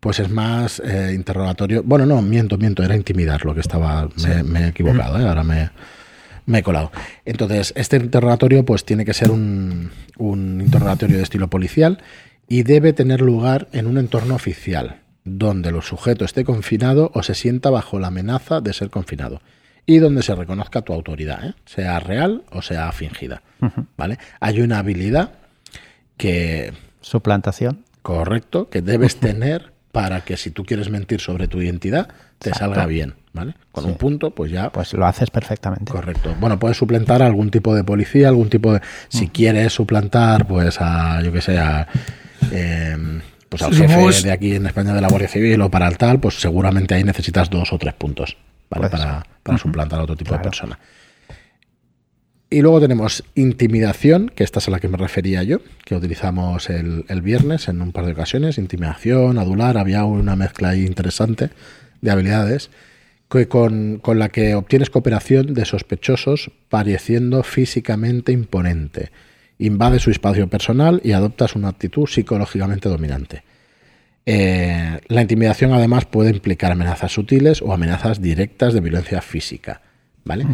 pues 0.00 0.18
es 0.18 0.28
más 0.28 0.82
eh, 0.84 1.12
interrogatorio. 1.14 1.82
Bueno, 1.82 2.04
no, 2.04 2.20
miento, 2.20 2.58
miento, 2.58 2.82
era 2.82 2.96
intimidar 2.96 3.44
lo 3.44 3.54
que 3.54 3.60
estaba, 3.60 4.08
me, 4.44 4.64
he 4.64 4.68
equivocado, 4.68 5.18
¿eh? 5.18 5.26
ahora 5.26 5.42
me, 5.42 5.70
he 6.52 6.62
colado. 6.62 6.92
Entonces, 7.24 7.72
este 7.76 7.96
interrogatorio 7.96 8.64
pues 8.64 8.84
tiene 8.84 9.04
que 9.04 9.14
ser 9.14 9.30
un, 9.30 9.90
un 10.18 10.60
interrogatorio 10.60 11.16
de 11.16 11.22
estilo 11.22 11.48
policial 11.48 12.02
y 12.48 12.62
debe 12.62 12.92
tener 12.92 13.20
lugar 13.20 13.68
en 13.72 13.86
un 13.86 13.98
entorno 13.98 14.34
oficial, 14.34 15.00
donde 15.24 15.70
el 15.70 15.82
sujeto 15.82 16.24
esté 16.24 16.44
confinado 16.44 17.10
o 17.14 17.22
se 17.22 17.34
sienta 17.34 17.70
bajo 17.70 17.98
la 17.98 18.08
amenaza 18.08 18.60
de 18.60 18.72
ser 18.72 18.90
confinado 18.90 19.40
y 19.86 19.98
donde 19.98 20.22
se 20.22 20.34
reconozca 20.34 20.82
tu 20.82 20.92
autoridad, 20.92 21.44
¿eh? 21.44 21.54
sea 21.66 22.00
real 22.00 22.44
o 22.50 22.62
sea 22.62 22.90
fingida. 22.92 23.42
¿Vale? 23.96 24.18
Hay 24.40 24.60
una 24.60 24.78
habilidad 24.78 25.32
que. 26.16 26.72
Suplantación. 27.00 27.84
Correcto, 28.02 28.68
que 28.68 28.82
debes 28.82 29.16
tener 29.20 29.72
para 29.92 30.22
que 30.22 30.36
si 30.36 30.50
tú 30.50 30.64
quieres 30.64 30.90
mentir 30.90 31.20
sobre 31.20 31.48
tu 31.48 31.62
identidad, 31.62 32.08
te 32.38 32.52
salga 32.52 32.86
bien. 32.86 33.14
¿Vale? 33.34 33.54
Con 33.72 33.84
un 33.84 33.96
punto, 33.96 34.30
pues 34.30 34.52
ya. 34.52 34.70
Pues 34.70 34.92
lo 34.94 35.04
haces 35.04 35.28
perfectamente. 35.28 35.90
Correcto. 35.90 36.34
Bueno, 36.38 36.56
puedes 36.56 36.76
suplantar 36.76 37.20
a 37.20 37.26
algún 37.26 37.50
tipo 37.50 37.74
de 37.74 37.82
policía, 37.82 38.28
algún 38.28 38.48
tipo 38.48 38.72
de. 38.72 38.80
Si 39.08 39.28
quieres 39.28 39.72
suplantar, 39.72 40.46
pues 40.46 40.80
a, 40.80 41.20
yo 41.20 41.32
que 41.32 41.40
sé, 41.40 41.58
a. 41.58 41.86
Em, 42.52 43.20
pues 43.48 43.62
al 43.62 43.74
jefe 43.74 44.22
de 44.22 44.32
aquí 44.32 44.54
en 44.54 44.66
España 44.66 44.94
de 44.94 45.00
la 45.00 45.08
Guardia 45.08 45.28
Civil 45.28 45.60
o 45.62 45.70
para 45.70 45.88
el 45.88 45.98
tal, 45.98 46.20
pues 46.20 46.40
seguramente 46.40 46.94
ahí 46.94 47.02
necesitas 47.02 47.50
dos 47.50 47.72
o 47.72 47.78
tres 47.78 47.94
puntos. 47.94 48.36
Para, 48.68 49.24
suplantar 49.58 50.00
a 50.00 50.04
otro 50.04 50.16
tipo 50.16 50.32
de 50.32 50.40
persona. 50.40 50.78
Y 52.50 52.62
luego 52.62 52.80
tenemos 52.80 53.24
intimidación, 53.34 54.30
que 54.34 54.44
esta 54.44 54.60
es 54.60 54.68
a 54.68 54.70
la 54.70 54.78
que 54.78 54.88
me 54.88 54.96
refería 54.96 55.42
yo, 55.42 55.58
que 55.84 55.96
utilizamos 55.96 56.70
el, 56.70 57.04
viernes 57.22 57.68
en 57.68 57.82
un 57.82 57.90
par 57.90 58.06
de 58.06 58.12
ocasiones. 58.12 58.58
Intimidación, 58.58 59.38
adular, 59.38 59.76
había 59.76 60.04
una 60.04 60.36
mezcla 60.36 60.70
ahí 60.70 60.86
interesante 60.86 61.50
de 62.00 62.10
habilidades 62.10 62.70
que 63.38 63.48
con, 63.48 63.98
con, 63.98 64.18
la 64.18 64.28
que 64.28 64.54
obtienes 64.54 64.90
cooperación 64.90 65.54
de 65.54 65.64
sospechosos 65.64 66.50
pareciendo 66.68 67.42
físicamente 67.42 68.32
imponente. 68.32 69.10
Invade 69.58 69.98
su 69.98 70.10
espacio 70.10 70.48
personal 70.48 71.00
y 71.04 71.12
adoptas 71.12 71.54
una 71.54 71.68
actitud 71.68 72.06
psicológicamente 72.06 72.88
dominante. 72.88 73.44
Eh, 74.26 75.00
la 75.08 75.20
intimidación 75.20 75.72
además 75.72 76.06
puede 76.06 76.30
implicar 76.30 76.72
amenazas 76.72 77.12
sutiles 77.12 77.60
o 77.60 77.72
amenazas 77.72 78.22
directas 78.22 78.72
de 78.72 78.80
violencia 78.80 79.20
física, 79.20 79.82
¿vale? 80.24 80.46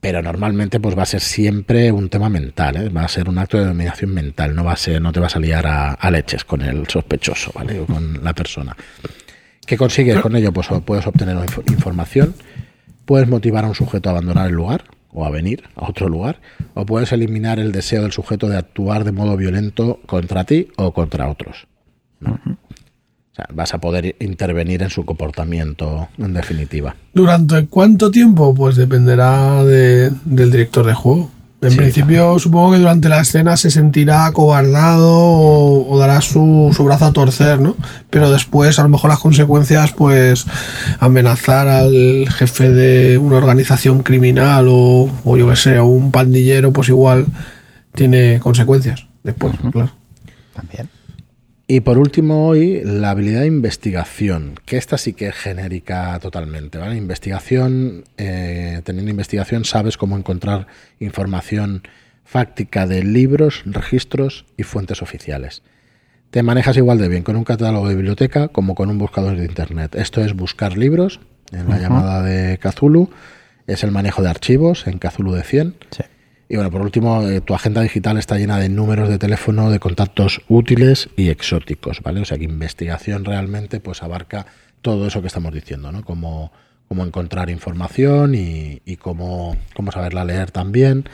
Pero 0.00 0.22
normalmente 0.22 0.80
pues 0.80 0.98
va 0.98 1.02
a 1.02 1.06
ser 1.06 1.20
siempre 1.20 1.92
un 1.92 2.08
tema 2.08 2.28
mental, 2.28 2.76
¿eh? 2.76 2.88
va 2.88 3.04
a 3.04 3.08
ser 3.08 3.28
un 3.28 3.38
acto 3.38 3.58
de 3.58 3.66
dominación 3.66 4.12
mental, 4.12 4.54
no 4.54 4.64
va 4.64 4.72
a 4.72 4.76
ser, 4.76 5.00
no 5.00 5.12
te 5.12 5.20
vas 5.20 5.36
a 5.36 5.40
liar 5.40 5.66
a, 5.66 6.10
leches 6.10 6.44
con 6.44 6.62
el 6.62 6.88
sospechoso, 6.88 7.52
¿vale? 7.54 7.80
O 7.80 7.86
con 7.86 8.22
la 8.22 8.32
persona. 8.32 8.76
¿Qué 9.68 9.76
consigues 9.76 10.20
con 10.20 10.34
ello? 10.34 10.50
Pues 10.52 10.66
puedes 10.84 11.06
obtener 11.06 11.36
inf- 11.36 11.70
información, 11.70 12.34
puedes 13.04 13.28
motivar 13.28 13.64
a 13.64 13.68
un 13.68 13.74
sujeto 13.74 14.08
a 14.08 14.12
abandonar 14.12 14.46
el 14.48 14.54
lugar 14.54 14.84
o 15.12 15.24
a 15.26 15.30
venir 15.30 15.64
a 15.76 15.88
otro 15.88 16.08
lugar, 16.08 16.40
o 16.74 16.84
puedes 16.86 17.12
eliminar 17.12 17.58
el 17.58 17.70
deseo 17.72 18.02
del 18.02 18.12
sujeto 18.12 18.48
de 18.48 18.56
actuar 18.56 19.04
de 19.04 19.12
modo 19.12 19.36
violento 19.36 20.00
contra 20.06 20.44
ti 20.44 20.68
o 20.76 20.92
contra 20.92 21.28
otros. 21.28 21.66
¿no? 22.20 22.32
O 22.32 23.34
sea, 23.34 23.46
vas 23.52 23.72
a 23.74 23.78
poder 23.78 24.16
intervenir 24.20 24.82
en 24.82 24.90
su 24.90 25.04
comportamiento 25.04 26.08
en 26.18 26.32
definitiva. 26.34 26.96
¿Durante 27.14 27.66
cuánto 27.66 28.10
tiempo? 28.10 28.54
Pues 28.54 28.76
dependerá 28.76 29.64
de- 29.64 30.10
del 30.24 30.50
director 30.50 30.84
de 30.86 30.94
juego. 30.94 31.30
En 31.60 31.72
Sí, 31.72 31.76
principio, 31.76 32.38
supongo 32.38 32.72
que 32.72 32.78
durante 32.78 33.08
la 33.08 33.20
escena 33.20 33.56
se 33.56 33.70
sentirá 33.72 34.26
acobardado 34.26 35.10
o, 35.12 35.90
o 35.92 35.98
dará 35.98 36.20
su, 36.20 36.72
su 36.74 36.84
brazo 36.84 37.06
a 37.06 37.12
torcer, 37.12 37.58
¿no? 37.60 37.74
Pero 38.10 38.30
después, 38.30 38.78
a 38.78 38.84
lo 38.84 38.88
mejor 38.90 39.10
las 39.10 39.18
consecuencias, 39.18 39.92
pues 39.92 40.46
amenazar 41.00 41.66
al 41.66 42.28
jefe 42.30 42.70
de 42.70 43.18
una 43.18 43.38
organización 43.38 44.04
criminal 44.04 44.66
o, 44.68 45.10
o 45.24 45.36
yo 45.36 45.48
que 45.48 45.56
sé, 45.56 45.80
o 45.80 45.86
un 45.86 46.12
pandillero, 46.12 46.72
pues 46.72 46.90
igual 46.90 47.26
tiene 47.92 48.38
consecuencias 48.38 49.06
después, 49.24 49.54
claro. 49.72 49.90
También. 50.54 50.88
Y 51.70 51.80
por 51.80 51.98
último 51.98 52.48
hoy, 52.48 52.80
la 52.82 53.10
habilidad 53.10 53.42
de 53.42 53.46
investigación, 53.46 54.54
que 54.64 54.78
esta 54.78 54.96
sí 54.96 55.12
que 55.12 55.26
es 55.26 55.34
genérica 55.34 56.18
totalmente, 56.18 56.78
¿vale? 56.78 56.96
Investigación, 56.96 58.04
eh, 58.16 58.80
teniendo 58.84 59.10
investigación 59.10 59.66
sabes 59.66 59.98
cómo 59.98 60.16
encontrar 60.16 60.66
información 60.98 61.82
fáctica 62.24 62.86
de 62.86 63.04
libros, 63.04 63.64
registros 63.66 64.46
y 64.56 64.62
fuentes 64.62 65.02
oficiales. 65.02 65.62
Te 66.30 66.42
manejas 66.42 66.78
igual 66.78 66.96
de 66.96 67.08
bien 67.08 67.22
con 67.22 67.36
un 67.36 67.44
catálogo 67.44 67.86
de 67.86 67.96
biblioteca 67.96 68.48
como 68.48 68.74
con 68.74 68.88
un 68.88 68.96
buscador 68.96 69.36
de 69.36 69.44
internet. 69.44 69.94
Esto 69.94 70.24
es 70.24 70.32
buscar 70.32 70.78
libros 70.78 71.20
en 71.52 71.68
la 71.68 71.78
llamada 71.78 72.22
de 72.22 72.58
Cthulhu, 72.58 73.10
es 73.66 73.84
el 73.84 73.90
manejo 73.90 74.22
de 74.22 74.30
archivos 74.30 74.86
en 74.86 74.98
Cthulhu 74.98 75.34
de 75.34 75.42
100 75.42 75.74
Sí. 75.90 76.02
Y 76.48 76.56
bueno, 76.56 76.70
por 76.70 76.80
último, 76.80 77.22
eh, 77.28 77.40
tu 77.40 77.54
agenda 77.54 77.82
digital 77.82 78.16
está 78.16 78.38
llena 78.38 78.58
de 78.58 78.68
números 78.68 79.08
de 79.08 79.18
teléfono, 79.18 79.70
de 79.70 79.78
contactos 79.78 80.40
útiles 80.48 81.10
y 81.16 81.28
exóticos, 81.28 82.00
¿vale? 82.02 82.20
O 82.20 82.24
sea 82.24 82.38
que 82.38 82.44
investigación 82.44 83.24
realmente 83.24 83.80
pues 83.80 84.02
abarca 84.02 84.46
todo 84.80 85.06
eso 85.06 85.20
que 85.20 85.26
estamos 85.26 85.52
diciendo, 85.52 85.92
¿no? 85.92 86.02
Cómo, 86.04 86.50
cómo 86.88 87.04
encontrar 87.04 87.50
información 87.50 88.34
y, 88.34 88.80
y 88.86 88.96
cómo, 88.96 89.56
cómo 89.74 89.92
saberla 89.92 90.24
leer 90.24 90.50
también. 90.50 91.04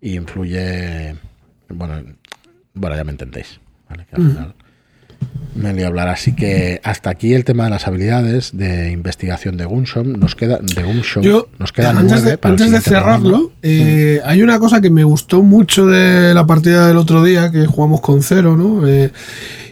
Y 0.00 0.16
influye, 0.16 1.16
bueno, 1.68 2.02
bueno, 2.74 2.96
ya 2.96 3.04
me 3.04 3.12
entendéis, 3.12 3.60
¿vale? 3.88 4.06
Que 4.06 4.16
al 4.16 4.22
final 4.22 4.54
me 5.54 5.72
voy 5.72 5.82
a 5.82 5.86
hablar. 5.88 6.08
Así 6.08 6.32
que 6.34 6.80
hasta 6.84 7.10
aquí 7.10 7.34
el 7.34 7.44
tema 7.44 7.64
de 7.64 7.70
las 7.70 7.86
habilidades 7.86 8.50
de 8.56 8.90
investigación 8.90 9.56
de 9.56 9.64
Gunshom. 9.64 10.12
Nos 10.18 10.34
queda, 10.34 10.58
de 10.58 10.82
Gunshom, 10.82 11.22
Yo, 11.22 11.48
nos 11.58 11.72
quedan 11.72 11.98
antes 11.98 12.12
nueve 12.12 12.30
de, 12.30 12.38
para 12.38 12.52
antes 12.52 12.70
de 12.70 12.80
cerrarlo, 12.80 13.52
eh, 13.62 14.20
hay 14.24 14.42
una 14.42 14.58
cosa 14.58 14.80
que 14.80 14.90
me 14.90 15.04
gustó 15.04 15.42
mucho 15.42 15.86
de 15.86 16.34
la 16.34 16.46
partida 16.46 16.86
del 16.88 16.96
otro 16.96 17.22
día, 17.22 17.50
que 17.50 17.66
jugamos 17.66 18.00
con 18.00 18.22
cero, 18.22 18.56
¿no? 18.56 18.86
Eh, 18.86 19.12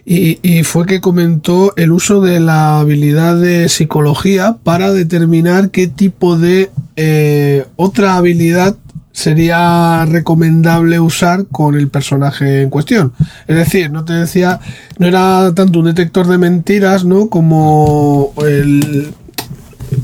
y, 0.05 0.39
y 0.43 0.65
fue 0.65 0.87
que 0.87 1.03
comentó 1.03 1.75
el 1.77 1.93
uso 1.93 2.23
de 2.23 2.41
la 2.41 2.81
habilidad 2.81 3.37
de 3.39 3.69
psicología 3.69 4.57
para 4.63 4.91
determinar 4.93 5.71
qué 5.71 5.87
tipo 5.87 6.39
de 6.39 6.71
eh, 6.97 7.67
otra 7.77 8.17
habilidad 8.17 8.75
sería 9.19 10.05
recomendable 10.07 11.01
usar 11.01 11.47
con 11.51 11.75
el 11.75 11.89
personaje 11.89 12.63
en 12.63 12.71
cuestión. 12.71 13.13
Es 13.49 13.57
decir, 13.57 13.91
no 13.91 14.05
te 14.05 14.13
decía, 14.13 14.61
no 14.99 15.09
era 15.09 15.53
tanto 15.57 15.81
un 15.81 15.87
detector 15.87 16.29
de 16.29 16.39
mentiras, 16.39 17.05
¿no? 17.05 17.29
Como 17.29 18.33
el, 18.47 19.09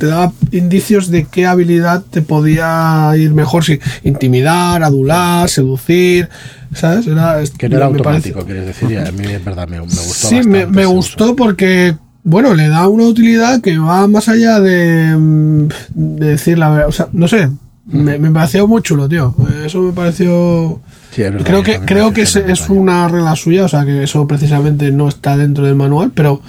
te 0.01 0.07
daba 0.07 0.33
indicios 0.51 1.11
de 1.13 1.27
qué 1.31 1.47
habilidad 1.47 2.03
te 2.11 2.23
podía 2.23 3.13
ir 3.17 3.33
mejor, 3.35 3.65
si 3.65 3.79
intimidar, 4.03 4.83
adular, 4.83 5.49
seducir, 5.49 6.29
¿sabes? 6.75 7.07
Era, 7.07 7.39
Que 7.57 7.69
no 7.69 7.77
era 7.77 7.87
automático, 7.87 8.41
parece- 8.41 8.47
quieres 8.47 8.67
decir, 8.67 8.99
a 8.99 9.13
mí 9.13 9.27
es 9.27 9.45
verdad, 9.45 9.69
me, 9.69 9.77
me 9.77 9.83
gustó 9.87 10.29
Sí, 10.29 10.43
me, 10.43 10.65
gustó 10.87 11.25
uso. 11.27 11.37
porque, 11.37 11.95
bueno, 12.25 12.53
le 12.55 12.67
da 12.67 12.89
una 12.89 13.05
utilidad 13.05 13.61
que 13.61 13.79
va 13.79 14.09
más 14.09 14.29
allá 14.29 14.59
de, 14.59 15.15
mm, 15.17 15.69
de 15.95 16.27
decir 16.31 16.59
la 16.59 16.71
verdad. 16.71 16.89
O 16.89 16.93
sea, 16.93 17.07
no 17.13 17.29
sé, 17.29 17.49
me, 17.87 18.19
me 18.19 18.31
pareció 18.31 18.67
muy 18.67 18.83
chulo, 18.83 19.09
tío. 19.09 19.35
Eso 19.65 19.81
me 19.81 19.93
pareció... 19.93 20.81
Sí, 21.11 21.23
es 21.23 21.33
verdad, 21.33 21.47
Creo 21.47 21.63
que, 21.63 21.81
creo 21.81 22.13
que 22.13 22.23
es, 22.23 22.69
una 22.69 23.09
regla 23.09 23.37
suya, 23.37 23.65
o 23.65 23.69
sea 23.69 23.85
que 23.85 24.03
eso 24.03 24.27
precisamente 24.27 24.91
no 24.91 25.09
está 25.09 25.37
dentro 25.37 25.65
del 25.65 25.75
manual, 25.75 26.13
pero 26.15 26.41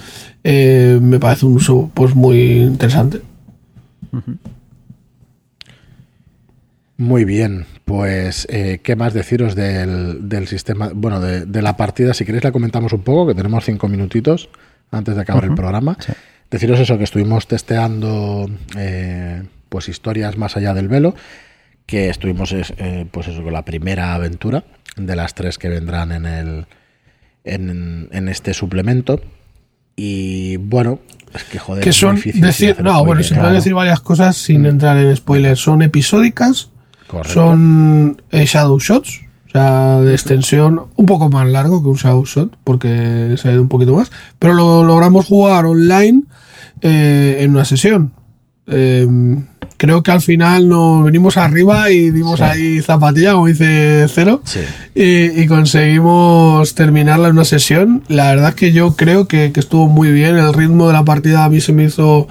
eh, 0.42 0.98
me 1.00 1.18
parece 1.20 1.46
un 1.46 1.56
uso 1.56 1.90
pues 1.94 2.14
muy 2.14 2.62
interesante. 2.62 3.20
Muy 6.96 7.24
bien, 7.24 7.66
pues 7.84 8.46
eh, 8.50 8.80
qué 8.82 8.96
más 8.96 9.12
deciros 9.12 9.54
del, 9.54 10.28
del 10.28 10.48
sistema, 10.48 10.90
bueno, 10.94 11.20
de, 11.20 11.44
de 11.44 11.62
la 11.62 11.76
partida, 11.76 12.14
si 12.14 12.24
queréis 12.24 12.44
la 12.44 12.52
comentamos 12.52 12.92
un 12.92 13.02
poco, 13.02 13.26
que 13.26 13.34
tenemos 13.34 13.64
cinco 13.64 13.88
minutitos 13.88 14.48
antes 14.90 15.14
de 15.14 15.20
acabar 15.20 15.44
el 15.44 15.54
programa. 15.54 15.96
sí. 16.00 16.12
Deciros 16.50 16.78
eso, 16.78 16.96
que 16.96 17.04
estuvimos 17.04 17.48
testeando 17.48 18.48
eh, 18.76 19.42
pues 19.68 19.88
historias 19.88 20.36
más 20.36 20.56
allá 20.56 20.74
del 20.74 20.88
velo, 20.88 21.14
que 21.86 22.08
estuvimos 22.08 22.52
es- 22.52 22.74
eh, 22.78 23.06
pues 23.10 23.28
eso 23.28 23.42
con 23.42 23.52
la 23.52 23.64
primera 23.64 24.14
aventura 24.14 24.64
de 24.96 25.14
las 25.16 25.34
tres 25.34 25.58
que 25.58 25.68
vendrán 25.68 26.12
en 26.12 26.26
el 26.26 26.66
en, 27.44 28.08
en 28.10 28.28
este 28.28 28.54
suplemento. 28.54 29.20
Y 29.94 30.56
bueno, 30.58 30.98
es 31.34 31.44
que 31.44 31.58
joder, 31.58 31.82
que 31.84 31.92
son 31.92 32.16
difícil 32.16 32.40
decir, 32.42 32.76
no, 32.82 33.04
bueno, 33.04 33.22
se 33.22 33.34
pueden 33.34 33.54
decir 33.54 33.72
varias 33.72 34.00
cosas 34.00 34.36
sin 34.36 34.66
entrar 34.66 34.96
en 34.98 35.14
spoilers. 35.16 35.60
Son 35.60 35.80
episódicas, 35.82 36.70
Correcto. 37.06 37.32
son 37.32 38.20
eh, 38.30 38.44
shadow 38.44 38.78
shots, 38.78 39.20
o 39.46 39.50
sea, 39.50 40.00
de 40.00 40.12
extensión 40.12 40.82
un 40.96 41.06
poco 41.06 41.30
más 41.30 41.48
largo 41.48 41.82
que 41.82 41.88
un 41.88 41.94
shadow 41.96 42.24
shot, 42.26 42.56
porque 42.64 43.36
se 43.38 43.48
ha 43.48 43.52
ido 43.52 43.62
un 43.62 43.68
poquito 43.68 43.94
más, 43.94 44.10
pero 44.38 44.52
lo 44.54 44.84
logramos 44.84 45.24
jugar 45.24 45.64
online 45.64 46.24
eh, 46.82 47.38
en 47.40 47.52
una 47.52 47.64
sesión. 47.64 48.12
Eh, 48.66 49.06
creo 49.76 50.02
que 50.02 50.10
al 50.10 50.20
final 50.20 50.68
nos 50.68 51.04
venimos 51.04 51.36
arriba 51.36 51.90
y 51.90 52.10
dimos 52.10 52.40
ahí 52.40 52.80
zapatilla, 52.82 53.32
como 53.34 53.46
dice 53.46 54.06
Cero, 54.08 54.40
Sí. 54.44 54.60
y, 54.94 55.42
y 55.42 55.46
conseguimos 55.46 56.74
terminarla 56.74 57.28
en 57.28 57.34
una 57.34 57.44
sesión. 57.44 58.02
La 58.08 58.28
verdad 58.30 58.50
es 58.50 58.54
que 58.54 58.72
yo 58.72 58.96
creo 58.96 59.28
que, 59.28 59.52
que 59.52 59.60
estuvo 59.60 59.88
muy 59.88 60.10
bien. 60.10 60.36
El 60.36 60.52
ritmo 60.54 60.86
de 60.86 60.92
la 60.94 61.04
partida 61.04 61.44
a 61.44 61.48
mí 61.48 61.60
se 61.60 61.72
me 61.72 61.84
hizo 61.84 62.28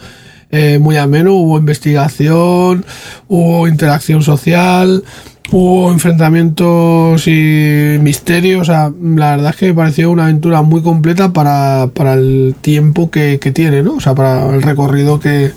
eh, 0.52 0.80
muy 0.80 0.98
ameno. 0.98 1.34
Hubo 1.34 1.58
investigación, 1.58 2.86
hubo 3.28 3.68
interacción 3.68 4.22
social, 4.24 5.04
hubo 5.52 5.92
enfrentamientos 5.92 7.28
y 7.28 7.98
misterios. 8.02 8.62
O 8.62 8.66
sea, 8.66 8.92
la 9.02 9.32
verdad 9.36 9.52
es 9.52 9.56
que 9.58 9.68
me 9.68 9.74
pareció 9.74 10.12
una 10.12 10.24
aventura 10.24 10.62
muy 10.62 10.82
completa 10.82 11.34
para, 11.34 11.90
para 11.94 12.14
el 12.14 12.56
tiempo 12.62 13.10
que, 13.12 13.40
que 13.40 13.52
tiene, 13.52 13.84
¿no? 13.84 13.96
O 13.96 14.00
sea, 14.02 14.16
para 14.16 14.54
el 14.56 14.62
recorrido 14.62 15.20
que, 15.20 15.52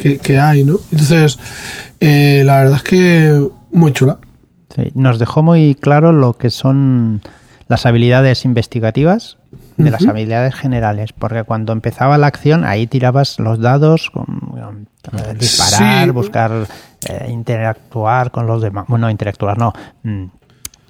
que, 0.00 0.18
que 0.18 0.38
hay, 0.38 0.64
¿no? 0.64 0.76
Entonces, 0.90 1.38
eh, 2.00 2.42
la 2.44 2.58
verdad 2.60 2.76
es 2.76 2.82
que 2.82 3.48
muy 3.72 3.92
chula. 3.92 4.18
Sí, 4.74 4.90
nos 4.94 5.18
dejó 5.18 5.42
muy 5.42 5.74
claro 5.74 6.12
lo 6.12 6.34
que 6.34 6.50
son 6.50 7.20
las 7.68 7.86
habilidades 7.86 8.44
investigativas 8.44 9.36
de 9.76 9.90
las 9.90 10.06
habilidades 10.06 10.54
generales, 10.54 11.12
porque 11.12 11.42
cuando 11.42 11.72
empezaba 11.72 12.18
la 12.18 12.26
acción 12.26 12.64
ahí 12.64 12.86
tirabas 12.86 13.38
los 13.38 13.60
dados, 13.60 14.10
con, 14.10 14.26
con, 14.26 14.86
disparar, 15.38 16.04
Sí. 16.04 16.10
buscar, 16.10 16.52
eh, 17.08 17.28
interactuar 17.30 18.30
con 18.30 18.46
los 18.46 18.60
demás, 18.60 18.84
bueno, 18.88 19.08
interactuar 19.08 19.56
no, 19.56 19.72
mm, 20.02 20.24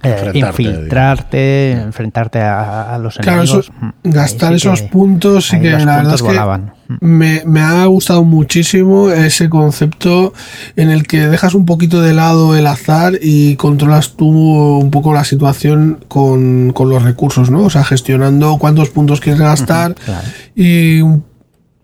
eh, 0.02 0.08
Enfrentarte, 0.10 0.62
infiltrarte, 0.62 1.72
enfrentarte 1.72 2.38
a, 2.40 2.94
a 2.94 2.98
los 2.98 3.16
Claro, 3.18 3.42
eso, 3.42 3.60
enemigos. 3.60 3.92
mm, 4.04 4.10
gastar 4.10 4.50
sí 4.50 4.56
esos 4.56 4.82
que- 4.82 4.88
puntos 4.88 5.48
sí 5.48 5.60
que 5.60 5.70
los 5.70 5.84
la 5.84 5.96
verdad 5.96 6.14
es 6.14 6.22
que 6.22 6.28
volaban. 6.28 6.72
Mm. 6.88 6.94
me, 7.06 7.42
me 7.46 7.60
ha 7.60 7.84
gustado 7.86 8.24
muchísimo 8.24 9.10
ese 9.10 9.48
concepto 9.50 10.32
en 10.76 10.90
el 10.90 11.06
que 11.06 11.28
dejas 11.28 11.54
un 11.54 11.66
poquito 11.66 12.00
de 12.00 12.14
lado 12.14 12.56
el 12.56 12.66
azar 12.66 13.12
y 13.20 13.56
controlas 13.56 14.16
tú 14.16 14.26
un 14.28 14.90
poco 14.90 15.12
la 15.12 15.24
situación 15.24 16.04
con, 16.08 16.72
con 16.72 16.88
los 16.88 17.02
recursos, 17.02 17.50
¿no? 17.50 17.64
O 17.64 17.70
sea, 17.70 17.84
gestionando 17.84 18.56
cuántos 18.58 18.88
puntos 18.90 19.20
quieres 19.20 19.40
gastar 19.40 19.94
claro. 19.96 20.26
y 20.56 21.02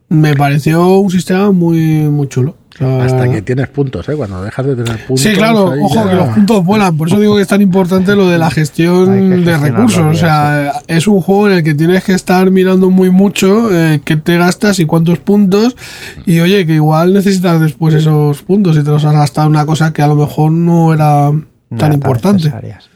me 0.08 0.34
pareció 0.34 0.98
un 0.98 1.10
sistema 1.10 1.50
muy, 1.52 1.80
muy 2.08 2.28
chulo. 2.28 2.56
Hasta 2.80 3.30
que 3.30 3.42
tienes 3.42 3.68
puntos, 3.68 4.08
¿eh? 4.08 4.14
Cuando 4.14 4.42
dejas 4.42 4.66
de 4.66 4.76
tener 4.76 5.06
puntos. 5.06 5.20
Sí, 5.22 5.32
claro, 5.32 5.72
ojo 5.80 5.94
ya- 5.94 6.10
que 6.10 6.16
los 6.16 6.28
puntos 6.28 6.64
vuelan, 6.64 6.96
por 6.96 7.08
eso 7.08 7.18
digo 7.20 7.36
que 7.36 7.42
es 7.42 7.48
tan 7.48 7.62
importante 7.62 8.14
lo 8.14 8.28
de 8.28 8.38
la 8.38 8.50
gestión 8.50 9.44
de 9.44 9.56
recursos. 9.58 10.04
O 10.04 10.14
sea, 10.14 10.80
es 10.86 11.06
un 11.06 11.20
juego 11.20 11.48
en 11.48 11.54
el 11.58 11.62
que 11.64 11.74
tienes 11.74 12.04
que 12.04 12.12
estar 12.12 12.50
mirando 12.50 12.90
muy 12.90 13.10
mucho 13.10 13.68
eh, 13.74 14.00
qué 14.04 14.16
te 14.16 14.36
gastas 14.36 14.78
y 14.78 14.84
cuántos 14.86 15.18
puntos. 15.18 15.76
Y 16.26 16.40
oye, 16.40 16.66
que 16.66 16.74
igual 16.74 17.14
necesitas 17.14 17.60
después 17.60 17.94
esos 17.94 18.42
puntos 18.42 18.76
y 18.76 18.82
te 18.82 18.90
los 18.90 19.04
has 19.04 19.14
gastado 19.14 19.46
en 19.46 19.52
una 19.52 19.66
cosa 19.66 19.92
que 19.92 20.02
a 20.02 20.06
lo 20.06 20.14
mejor 20.16 20.52
no 20.52 20.92
era 20.92 21.30
No 21.32 21.42
tan 21.70 21.78
eran 21.78 21.92
importante. 21.94 22.44
necesarias. 22.44 22.88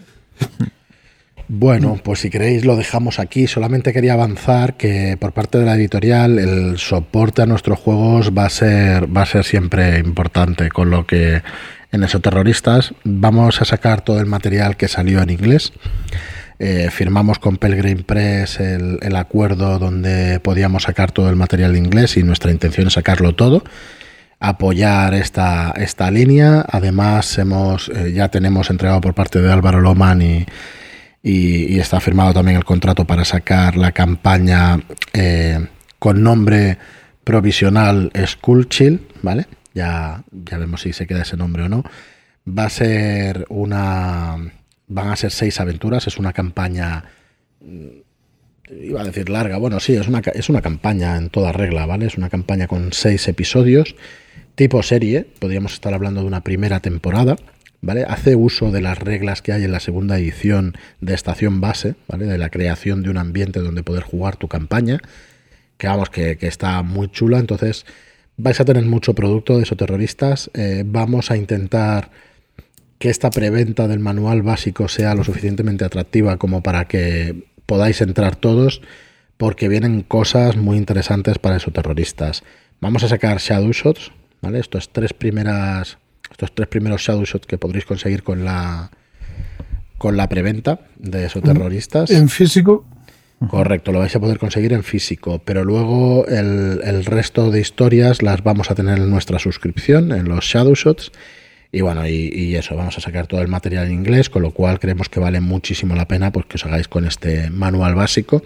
Bueno, 1.52 1.98
pues 2.00 2.20
si 2.20 2.30
queréis 2.30 2.64
lo 2.64 2.76
dejamos 2.76 3.18
aquí. 3.18 3.48
Solamente 3.48 3.92
quería 3.92 4.12
avanzar 4.12 4.76
que 4.76 5.16
por 5.18 5.32
parte 5.32 5.58
de 5.58 5.66
la 5.66 5.74
editorial 5.74 6.38
el 6.38 6.78
soporte 6.78 7.42
a 7.42 7.46
nuestros 7.46 7.76
juegos 7.80 8.30
va 8.30 8.46
a 8.46 8.50
ser, 8.50 9.14
va 9.14 9.22
a 9.22 9.26
ser 9.26 9.42
siempre 9.42 9.98
importante, 9.98 10.68
con 10.68 10.90
lo 10.90 11.08
que 11.08 11.42
en 11.90 12.04
eso 12.04 12.20
terroristas 12.20 12.94
vamos 13.02 13.60
a 13.60 13.64
sacar 13.64 14.02
todo 14.02 14.20
el 14.20 14.26
material 14.26 14.76
que 14.76 14.86
salió 14.86 15.20
en 15.22 15.30
inglés. 15.30 15.72
Eh, 16.60 16.88
firmamos 16.92 17.40
con 17.40 17.56
Pelgrim 17.56 18.04
Press 18.04 18.60
el, 18.60 19.00
el, 19.02 19.16
acuerdo 19.16 19.80
donde 19.80 20.38
podíamos 20.38 20.84
sacar 20.84 21.10
todo 21.10 21.30
el 21.30 21.36
material 21.36 21.72
de 21.72 21.78
inglés 21.78 22.16
y 22.16 22.22
nuestra 22.22 22.52
intención 22.52 22.86
es 22.86 22.92
sacarlo 22.92 23.34
todo 23.34 23.64
apoyar 24.38 25.14
esta, 25.14 25.74
esta 25.76 26.12
línea. 26.12 26.64
Además, 26.70 27.36
hemos, 27.38 27.88
eh, 27.88 28.12
ya 28.12 28.28
tenemos 28.28 28.70
entregado 28.70 29.00
por 29.00 29.14
parte 29.14 29.40
de 29.42 29.52
Álvaro 29.52 29.80
Loman 29.80 30.22
y, 30.22 30.46
y, 31.22 31.78
está 31.78 32.00
firmado 32.00 32.32
también 32.32 32.56
el 32.56 32.64
contrato 32.64 33.04
para 33.04 33.24
sacar 33.24 33.76
la 33.76 33.92
campaña 33.92 34.80
eh, 35.12 35.66
con 35.98 36.22
nombre 36.22 36.78
provisional 37.24 38.10
School 38.26 38.68
Chill, 38.68 39.06
¿vale? 39.22 39.46
Ya, 39.74 40.24
ya 40.32 40.58
vemos 40.58 40.82
si 40.82 40.92
se 40.92 41.06
queda 41.06 41.22
ese 41.22 41.36
nombre 41.36 41.64
o 41.64 41.68
no. 41.68 41.84
Va 42.48 42.64
a 42.64 42.70
ser 42.70 43.46
una. 43.50 44.36
Van 44.88 45.08
a 45.08 45.16
ser 45.16 45.30
seis 45.30 45.60
aventuras, 45.60 46.06
es 46.06 46.18
una 46.18 46.32
campaña. 46.32 47.04
Iba 48.70 49.02
a 49.02 49.04
decir 49.04 49.28
larga, 49.28 49.58
bueno, 49.58 49.78
sí, 49.80 49.94
es 49.94 50.08
una, 50.08 50.20
es 50.20 50.48
una 50.48 50.62
campaña 50.62 51.16
en 51.16 51.28
toda 51.28 51.52
regla, 51.52 51.86
¿vale? 51.86 52.06
Es 52.06 52.16
una 52.16 52.30
campaña 52.30 52.66
con 52.66 52.92
seis 52.92 53.26
episodios, 53.28 53.96
tipo 54.54 54.82
serie, 54.82 55.26
podríamos 55.38 55.74
estar 55.74 55.92
hablando 55.92 56.20
de 56.20 56.28
una 56.28 56.42
primera 56.42 56.80
temporada, 56.80 57.36
¿vale? 57.80 58.04
Hace 58.04 58.36
uso 58.36 58.70
de 58.70 58.80
las 58.80 58.98
reglas 58.98 59.42
que 59.42 59.52
hay 59.52 59.64
en 59.64 59.72
la 59.72 59.80
segunda 59.80 60.18
edición 60.18 60.74
de 61.00 61.14
Estación 61.14 61.60
Base, 61.60 61.94
¿vale? 62.08 62.26
De 62.26 62.38
la 62.38 62.50
creación 62.50 63.02
de 63.02 63.10
un 63.10 63.18
ambiente 63.18 63.60
donde 63.60 63.82
poder 63.82 64.02
jugar 64.02 64.36
tu 64.36 64.48
campaña, 64.48 65.00
que 65.78 65.86
vamos, 65.86 66.10
que, 66.10 66.36
está 66.40 66.82
muy 66.82 67.10
chula, 67.10 67.38
entonces 67.38 67.86
vais 68.36 68.60
a 68.60 68.64
tener 68.64 68.84
mucho 68.84 69.14
producto 69.14 69.56
de 69.56 69.64
esos 69.64 69.78
terroristas, 69.78 70.50
eh, 70.54 70.82
vamos 70.86 71.30
a 71.30 71.36
intentar 71.36 72.10
que 72.98 73.08
esta 73.08 73.30
preventa 73.30 73.88
del 73.88 73.98
manual 73.98 74.42
básico 74.42 74.88
sea 74.88 75.14
lo 75.14 75.24
suficientemente 75.24 75.86
atractiva 75.86 76.36
como 76.36 76.62
para 76.62 76.86
que 76.86 77.44
podáis 77.64 78.00
entrar 78.02 78.36
todos, 78.36 78.82
porque 79.38 79.68
vienen 79.68 80.02
cosas 80.02 80.56
muy 80.56 80.76
interesantes 80.76 81.38
para 81.38 81.56
esos 81.56 81.72
terroristas. 81.72 82.42
Vamos 82.78 83.02
a 83.04 83.08
sacar 83.08 83.38
Shadow 83.38 83.72
Shots, 83.72 84.12
¿vale? 84.42 84.58
Estos 84.58 84.92
tres 84.92 85.14
primeras 85.14 85.96
estos 86.30 86.54
tres 86.54 86.68
primeros 86.68 87.02
shadow 87.02 87.24
shots 87.24 87.46
que 87.46 87.58
podréis 87.58 87.84
conseguir 87.84 88.22
con 88.22 88.44
la 88.44 88.90
con 89.98 90.16
la 90.16 90.30
preventa 90.30 90.80
de 90.98 91.26
esos 91.26 91.42
terroristas. 91.42 92.10
En 92.10 92.30
físico. 92.30 92.86
Correcto, 93.48 93.92
lo 93.92 93.98
vais 93.98 94.16
a 94.16 94.20
poder 94.20 94.38
conseguir 94.38 94.72
en 94.72 94.82
físico, 94.82 95.42
pero 95.44 95.62
luego 95.62 96.26
el, 96.26 96.80
el, 96.84 97.04
resto 97.04 97.50
de 97.50 97.60
historias 97.60 98.22
las 98.22 98.42
vamos 98.42 98.70
a 98.70 98.74
tener 98.74 98.98
en 98.98 99.10
nuestra 99.10 99.38
suscripción, 99.38 100.12
en 100.12 100.26
los 100.26 100.44
Shadow 100.44 100.74
Shots. 100.74 101.12
Y 101.72 101.82
bueno, 101.82 102.06
y, 102.06 102.30
y, 102.34 102.56
eso, 102.56 102.76
vamos 102.76 102.96
a 102.96 103.00
sacar 103.00 103.26
todo 103.26 103.42
el 103.42 103.48
material 103.48 103.86
en 103.86 103.92
inglés, 103.92 104.30
con 104.30 104.42
lo 104.42 104.52
cual 104.52 104.80
creemos 104.80 105.08
que 105.08 105.20
vale 105.20 105.40
muchísimo 105.40 105.94
la 105.94 106.08
pena 106.08 106.32
pues, 106.32 106.46
que 106.46 106.56
os 106.56 106.64
hagáis 106.64 106.88
con 106.88 107.06
este 107.06 107.50
manual 107.50 107.94
básico 107.94 108.42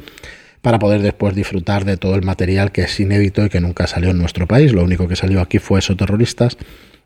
para 0.61 0.79
poder 0.79 1.03
después 1.03 1.35
disfrutar 1.35 1.85
de 1.85 1.97
todo 1.97 2.15
el 2.15 2.23
material 2.23 2.73
que 2.73 2.83
es 2.83 2.99
inédito 2.99 3.45
y 3.45 3.49
que 3.49 3.61
nunca 3.61 3.87
salió 3.87 4.11
en 4.11 4.19
nuestro 4.19 4.47
país. 4.47 4.73
Lo 4.73 4.83
único 4.83 5.07
que 5.07 5.15
salió 5.15 5.41
aquí 5.41 5.59
fue 5.59 5.79
esos 5.79 5.97
terroristas 5.97 6.57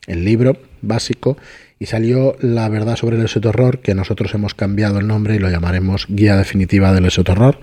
el 0.09 0.25
libro 0.25 0.57
básico, 0.83 1.37
y 1.79 1.87
salió 1.87 2.37
La 2.41 2.69
verdad 2.69 2.97
sobre 2.97 3.17
el 3.17 3.23
exoterror, 3.23 3.79
que 3.79 3.95
nosotros 3.95 4.35
hemos 4.35 4.55
cambiado 4.55 4.99
el 4.99 5.07
nombre 5.07 5.37
y 5.37 5.39
lo 5.39 5.49
llamaremos 5.49 6.07
Guía 6.09 6.37
Definitiva 6.37 6.93
del 6.93 7.05
Exoterror. 7.05 7.61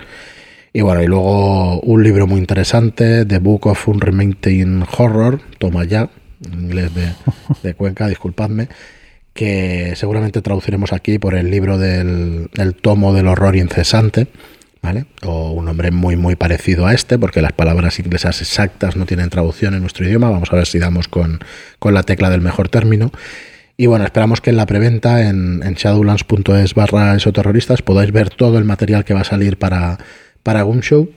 Y 0.71 0.81
bueno, 0.81 1.03
y 1.03 1.07
luego 1.07 1.81
un 1.81 2.03
libro 2.03 2.27
muy 2.27 2.39
interesante, 2.39 3.25
The 3.25 3.39
Book 3.39 3.67
of 3.67 3.87
Unremitting 3.87 4.85
Horror, 4.97 5.41
toma 5.57 5.83
ya, 5.83 6.09
en 6.45 6.61
inglés 6.61 6.93
de, 6.95 7.13
de 7.63 7.73
Cuenca, 7.73 8.07
disculpadme, 8.09 8.69
que 9.33 9.93
seguramente 9.95 10.41
traduciremos 10.41 10.93
aquí 10.93 11.19
por 11.19 11.35
el 11.35 11.51
libro 11.51 11.77
del 11.77 12.49
el 12.55 12.75
tomo 12.75 13.13
del 13.13 13.27
horror 13.27 13.57
incesante 13.57 14.27
o 15.23 15.51
un 15.51 15.65
nombre 15.65 15.91
muy 15.91 16.15
muy 16.15 16.35
parecido 16.35 16.85
a 16.87 16.93
este, 16.93 17.17
porque 17.17 17.41
las 17.41 17.53
palabras 17.53 17.99
inglesas 17.99 18.41
exactas 18.41 18.95
no 18.95 19.05
tienen 19.05 19.29
traducción 19.29 19.73
en 19.73 19.81
nuestro 19.81 20.05
idioma. 20.05 20.29
Vamos 20.29 20.51
a 20.51 20.55
ver 20.55 20.67
si 20.67 20.79
damos 20.79 21.07
con, 21.07 21.39
la 21.81 22.03
tecla 22.03 22.29
del 22.29 22.41
mejor 22.41 22.69
término. 22.69 23.11
Y 23.77 23.87
bueno, 23.87 24.05
esperamos 24.05 24.41
que 24.41 24.51
en 24.51 24.57
la 24.57 24.65
preventa 24.65 25.27
en, 25.27 25.61
en 25.63 25.73
shadowlands.es 25.73 26.73
barra 26.73 27.15
esoterroristas 27.15 27.81
podáis 27.81 28.11
ver 28.11 28.29
todo 28.29 28.57
el 28.57 28.63
material 28.63 29.03
que 29.03 29.13
va 29.13 29.21
a 29.21 29.25
salir 29.25 29.57
para, 29.57 29.97
para 30.43 30.65
Show 30.81 31.11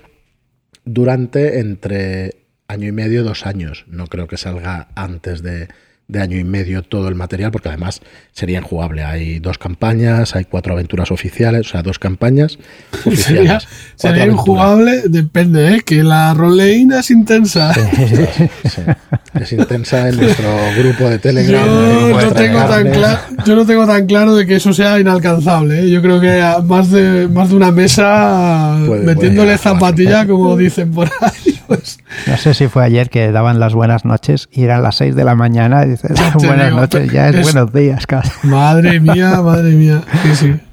durante 0.84 1.60
entre 1.60 2.36
año 2.66 2.88
y 2.88 2.92
medio, 2.92 3.22
dos 3.22 3.46
años. 3.46 3.84
No 3.88 4.06
creo 4.06 4.26
que 4.26 4.36
salga 4.36 4.88
antes 4.94 5.42
de, 5.42 5.68
de 6.08 6.22
año 6.22 6.38
y 6.38 6.44
medio 6.44 6.82
todo 6.82 7.08
el 7.08 7.14
material, 7.14 7.50
porque 7.50 7.68
además 7.68 8.00
sería 8.32 8.58
injugable. 8.58 9.04
Hay 9.04 9.40
dos 9.40 9.58
campañas, 9.58 10.34
hay 10.34 10.46
cuatro 10.46 10.72
aventuras 10.72 11.10
oficiales, 11.10 11.66
o 11.66 11.70
sea, 11.70 11.82
dos 11.82 11.98
campañas 11.98 12.58
oficiales. 13.04 13.68
Sería, 13.94 14.26
injugable, 14.26 15.02
depende, 15.08 15.74
¿eh? 15.74 15.82
que 15.84 16.02
la 16.02 16.32
roleína 16.32 17.00
es 17.00 17.10
intensa. 17.10 17.72
Es 19.38 19.52
intensa 19.52 20.08
en 20.08 20.16
nuestro 20.16 20.48
grupo 20.78 21.10
de 21.10 21.18
Telegram. 21.18 21.64
Yo, 21.64 22.20
no 22.22 22.32
tengo, 22.32 22.64
tan 22.64 22.90
claro, 22.90 23.20
yo 23.44 23.56
no 23.56 23.66
tengo 23.66 23.86
tan 23.86 24.06
claro 24.06 24.34
de 24.34 24.46
que 24.46 24.56
eso 24.56 24.72
sea 24.72 24.98
inalcanzable. 24.98 25.80
¿eh? 25.80 25.90
Yo 25.90 26.00
creo 26.00 26.20
que 26.20 26.42
más 26.64 26.90
de, 26.90 27.28
más 27.28 27.50
de 27.50 27.56
una 27.56 27.70
mesa 27.70 28.76
metiéndole 29.04 29.58
zapatilla, 29.58 30.26
como 30.26 30.56
dicen 30.56 30.90
por 30.90 31.10
ahí. 31.20 31.57
Pues. 31.68 31.98
No 32.26 32.38
sé 32.38 32.54
si 32.54 32.66
fue 32.66 32.82
ayer 32.82 33.10
que 33.10 33.30
daban 33.30 33.60
las 33.60 33.74
buenas 33.74 34.06
noches 34.06 34.48
y 34.50 34.64
eran 34.64 34.82
las 34.82 34.96
seis 34.96 35.14
de 35.14 35.22
la 35.22 35.34
mañana 35.34 35.84
buenas 36.38 36.72
noches, 36.72 37.12
ya 37.12 37.28
es, 37.28 37.42
buenos 37.42 37.72
días, 37.74 38.06
Madre 38.42 38.98
mía, 39.00 39.42
madre 39.42 39.72
mía. 39.72 40.02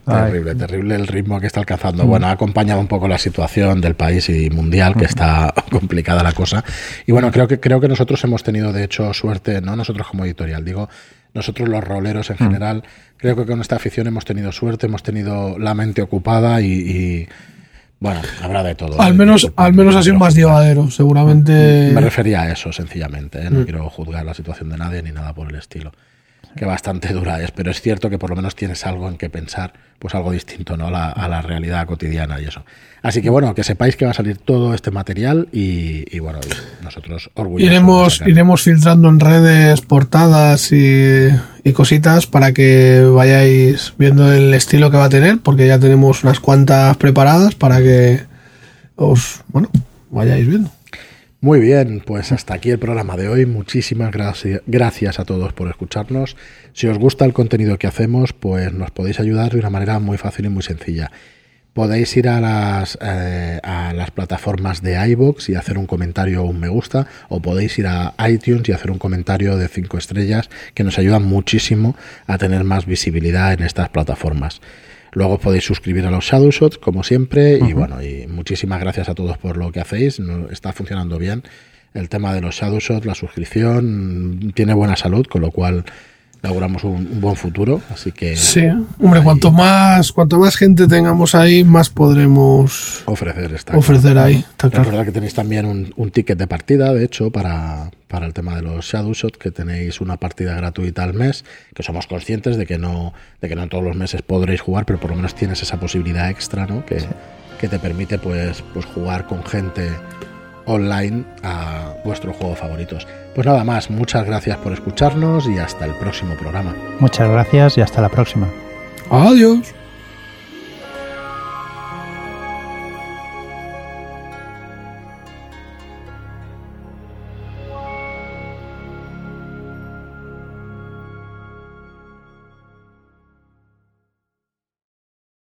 Terrible, 0.06 0.56
terrible 0.56 0.96
el 0.96 1.08
ritmo 1.08 1.42
que 1.42 1.48
está 1.48 1.60
alcanzando. 1.60 2.06
Mm. 2.06 2.08
Bueno, 2.08 2.28
ha 2.28 2.32
acompañado 2.32 2.80
un 2.80 2.88
poco 2.88 3.10
la 3.10 3.18
situación 3.18 3.82
del 3.82 3.96
país 3.96 4.30
y 4.30 4.50
mundial, 4.50 4.96
que 4.96 5.04
está 5.04 5.54
complicada 5.70 6.24
la 6.24 6.32
cosa. 6.32 6.64
Y 7.06 7.12
bueno, 7.12 7.30
creo 7.30 7.48
que, 7.48 7.60
creo 7.60 7.82
que 7.82 7.90
nosotros 7.90 8.24
hemos 8.24 8.44
tenido, 8.44 8.72
de 8.72 8.86
hecho, 8.86 9.14
suerte, 9.14 9.60
no 9.60 9.76
nosotros 9.76 10.08
como 10.08 10.24
editorial, 10.24 10.64
digo, 10.64 10.88
nosotros 11.34 11.68
los 11.68 11.84
roleros 11.84 12.30
en 12.30 12.38
mm. 12.40 12.40
general, 12.40 12.84
creo 13.18 13.36
que 13.36 13.46
con 13.46 13.60
esta 13.60 13.76
afición 13.76 14.08
hemos 14.08 14.24
tenido 14.24 14.54
suerte, 14.54 14.86
hemos 14.86 15.04
tenido 15.04 15.60
la 15.60 15.74
mente 15.74 16.02
ocupada 16.02 16.62
y 16.62 17.28
bueno, 18.00 18.22
habrá 18.42 18.64
de 18.64 18.76
todo. 18.76 19.02
Al 19.02 19.14
menos, 19.14 19.52
al 19.56 19.74
menos 19.74 19.96
ha 19.96 20.04
sido 20.04 20.16
más 20.16 20.36
llevadero, 20.36 20.90
seguramente. 20.92 21.92
Me 21.94 22.02
refería 22.02 22.42
a 22.42 22.52
eso, 22.52 22.72
sencillamente. 22.72 23.40
¿eh? 23.40 23.50
No 23.50 23.62
mm. 23.62 23.64
quiero 23.64 23.90
juzgar 23.90 24.26
la 24.26 24.34
situación 24.34 24.70
de 24.70 24.78
nadie 24.78 25.02
ni 25.02 25.12
nada 25.12 25.34
por 25.34 25.50
el 25.50 25.56
estilo. 25.56 25.92
Que 26.56 26.65
bastante 26.65 27.13
dura 27.13 27.41
es, 27.41 27.52
pero 27.52 27.72
es 27.72 27.82
cierto 27.82 28.10
que 28.10 28.18
por 28.18 28.30
lo 28.30 28.36
menos 28.36 28.56
tienes 28.56 28.86
algo 28.86 29.10
en 29.10 29.18
que 29.18 29.30
pensar, 29.30 29.74
pues 30.00 30.15
algo 30.15 30.32
distinto 30.32 30.78
¿no? 30.78 30.88
a, 30.88 30.91
la, 30.91 31.10
a 31.10 31.28
la 31.28 31.41
realidad 31.41 31.86
cotidiana 31.86 32.39
y 32.39 32.46
eso. 32.46 32.63
Así 33.06 33.22
que 33.22 33.30
bueno, 33.30 33.54
que 33.54 33.63
sepáis 33.63 33.96
que 33.96 34.06
va 34.06 34.12
a 34.12 34.13
salir 34.15 34.39
todo 34.39 34.74
este 34.74 34.89
material 34.89 35.48
y, 35.52 36.18
bueno, 36.18 36.39
nosotros 36.82 37.30
orgullosos. 37.36 37.72
Iremos, 37.72 38.24
iremos 38.26 38.63
filtrando 38.63 39.10
en 39.10 39.20
redes 39.20 39.82
portadas 39.82 40.72
y, 40.72 41.28
y, 41.63 41.74
cositas 41.74 42.26
para 42.26 42.52
que 42.52 43.02
vayáis 43.02 43.94
viendo 44.00 44.34
el 44.34 44.52
estilo 44.56 44.89
que 44.89 44.98
va 44.98 45.06
a 45.06 45.10
tener, 45.10 45.38
porque 45.38 45.68
ya 45.68 45.78
tenemos 45.78 46.24
unas 46.24 46.39
cuantas 46.39 46.98
preparadas 46.98 47.54
para 47.54 47.80
que 47.80 48.22
os, 48.96 49.41
bueno, 49.50 49.70
vayáis 50.10 50.48
viendo. 50.48 50.72
Muy 51.41 51.60
bien, 51.60 52.02
pues 52.04 52.32
hasta 52.32 52.56
aquí 52.56 52.71
el 52.71 52.80
programa 52.80 53.17
de 53.17 53.30
hoy. 53.30 53.45
Muchísimas 53.45 54.12
gracias, 54.12 55.19
a 55.19 55.26
todos 55.26 55.54
por 55.54 55.67
escucharnos. 55.67 56.36
Si 56.74 56.88
os 56.88 56.98
gusta 56.98 57.26
el 57.26 57.34
contenido 57.34 57.78
que 57.78 57.88
hacemos, 57.88 58.34
pues 58.34 58.74
nos 58.74 58.91
podéis 58.91 59.19
ayudar 59.19 59.52
de 59.52 59.60
una 59.60 59.69
manera 59.69 60.00
muy 60.00 60.17
fácil 60.17 60.45
y 60.45 60.50
muy 60.50 60.63
sencilla 60.63 61.12
podéis 61.76 62.15
ir 62.15 62.30
a 62.30 62.39
las, 62.39 62.98
eh, 63.02 63.60
a 63.62 63.91
las 63.91 64.10
plataformas 64.10 64.82
de 64.82 64.95
iBox 65.10 65.50
y 65.50 65.56
hacer 65.56 65.78
un 65.78 65.86
comentario 65.86 66.41
o 66.41 66.45
un 66.45 66.58
me 66.58 66.69
gusta, 66.69 67.06
o 67.28 67.41
podéis 67.41 67.78
ir 67.78 67.88
a 67.88 68.13
iTunes 68.30 68.69
y 68.69 68.71
hacer 68.71 68.91
un 68.91 68.98
comentario 68.98 69.58
de 69.58 69.67
5 69.67 69.98
estrellas, 69.98 70.50
que 70.74 70.86
nos 70.86 70.98
ayudan 70.98 71.24
muchísimo 71.24 71.98
a 72.28 72.38
tener 72.38 72.63
más 72.63 72.86
visibilidad 72.86 73.52
en 73.52 73.62
estas 73.62 73.89
plataformas. 73.89 74.62
Luego 75.15 75.38
podéis 75.38 75.63
suscribir 75.63 76.06
a 76.06 76.12
los 76.12 76.25
Shadowshots, 76.25 76.78
como 76.78 77.01
siempre, 77.01 77.58
y 77.58 77.71
bueno, 77.71 78.04
y 78.04 78.28
muchísimas 78.28 78.82
gracias 78.82 79.08
a 79.08 79.15
todos 79.15 79.38
por 79.38 79.56
lo 79.56 79.71
que 79.71 79.80
hacéis, 79.80 80.21
está 80.51 80.73
funcionando 80.73 81.17
bien. 81.17 81.41
El 81.93 82.10
tema 82.10 82.34
de 82.34 82.41
los 82.41 82.56
Shadowshots, 82.56 83.06
la 83.06 83.15
suscripción, 83.15 84.51
tiene 84.54 84.73
buena 84.73 84.97
salud, 84.97 85.25
con 85.25 85.41
lo 85.41 85.51
cual 85.51 85.86
auguramos 86.48 86.84
un, 86.84 87.20
buen 87.20 87.36
futuro, 87.36 87.82
así 87.92 88.12
que... 88.12 88.36
Sí, 88.36 88.62
hombre, 89.00 89.22
cuanto 89.22 89.52
más, 89.52 90.12
cuanto 90.12 90.40
más 90.40 90.56
gente 90.56 90.88
tengamos 90.88 91.36
ahí, 91.36 91.64
más 91.64 91.90
podremos 91.90 93.04
ofrecer, 93.06 93.54
esta 93.54 93.78
ofrecer 93.78 94.18
ahí. 94.18 94.46
Es 94.64 94.72
verdad 94.72 95.06
que 95.06 95.12
tenéis 95.12 95.34
también 95.34 95.94
un, 95.96 96.12
ticket 96.12 96.38
de 96.38 96.48
partida, 96.48 96.94
de 96.94 97.04
hecho, 97.04 97.32
para, 97.32 97.92
para 98.08 98.26
el 98.26 98.34
tema 98.34 98.56
de 98.56 98.62
los 98.62 98.86
Shadowshot, 98.86 99.38
que 99.38 99.52
tenéis 99.52 100.02
una 100.02 100.18
partida 100.18 100.56
gratuita 100.56 101.04
al 101.04 101.14
mes, 101.14 101.46
que 101.74 101.84
somos 101.84 102.08
conscientes 102.08 102.58
de 102.58 102.66
que 102.66 102.78
no, 102.78 103.14
de 103.42 103.50
que 103.50 103.56
no 103.56 103.68
todos 103.68 103.84
los 103.84 103.96
meses 103.96 104.22
podréis 104.22 104.62
jugar, 104.62 104.86
pero 104.86 105.00
por 105.00 105.12
lo 105.12 105.16
menos 105.18 105.36
tienes 105.36 105.62
esa 105.62 105.80
posibilidad 105.80 106.30
extra, 106.30 106.66
¿no? 106.68 106.86
Que, 106.86 107.04
que 107.60 107.68
te 107.68 107.80
permite 107.80 108.20
pues, 108.20 108.64
pues 108.74 108.86
jugar 108.86 109.28
con 109.28 109.44
gente 109.44 109.90
online 110.65 111.25
a 111.43 111.93
vuestros 112.04 112.36
juegos 112.36 112.60
favoritos. 112.60 113.08
Pues 113.34 113.45
nada 113.45 113.63
más, 113.63 113.89
muchas 113.89 114.25
gracias 114.25 114.58
por 114.58 114.73
escucharnos 114.73 115.47
y 115.47 115.58
hasta 115.58 115.86
el 115.86 115.93
próximo 115.93 116.36
programa. 116.36 116.75
Muchas 116.99 117.30
gracias 117.30 117.78
y 117.78 117.82
hasta 117.82 118.01
la 118.01 118.10
próxima. 118.10 118.47
Adiós. 119.10 119.73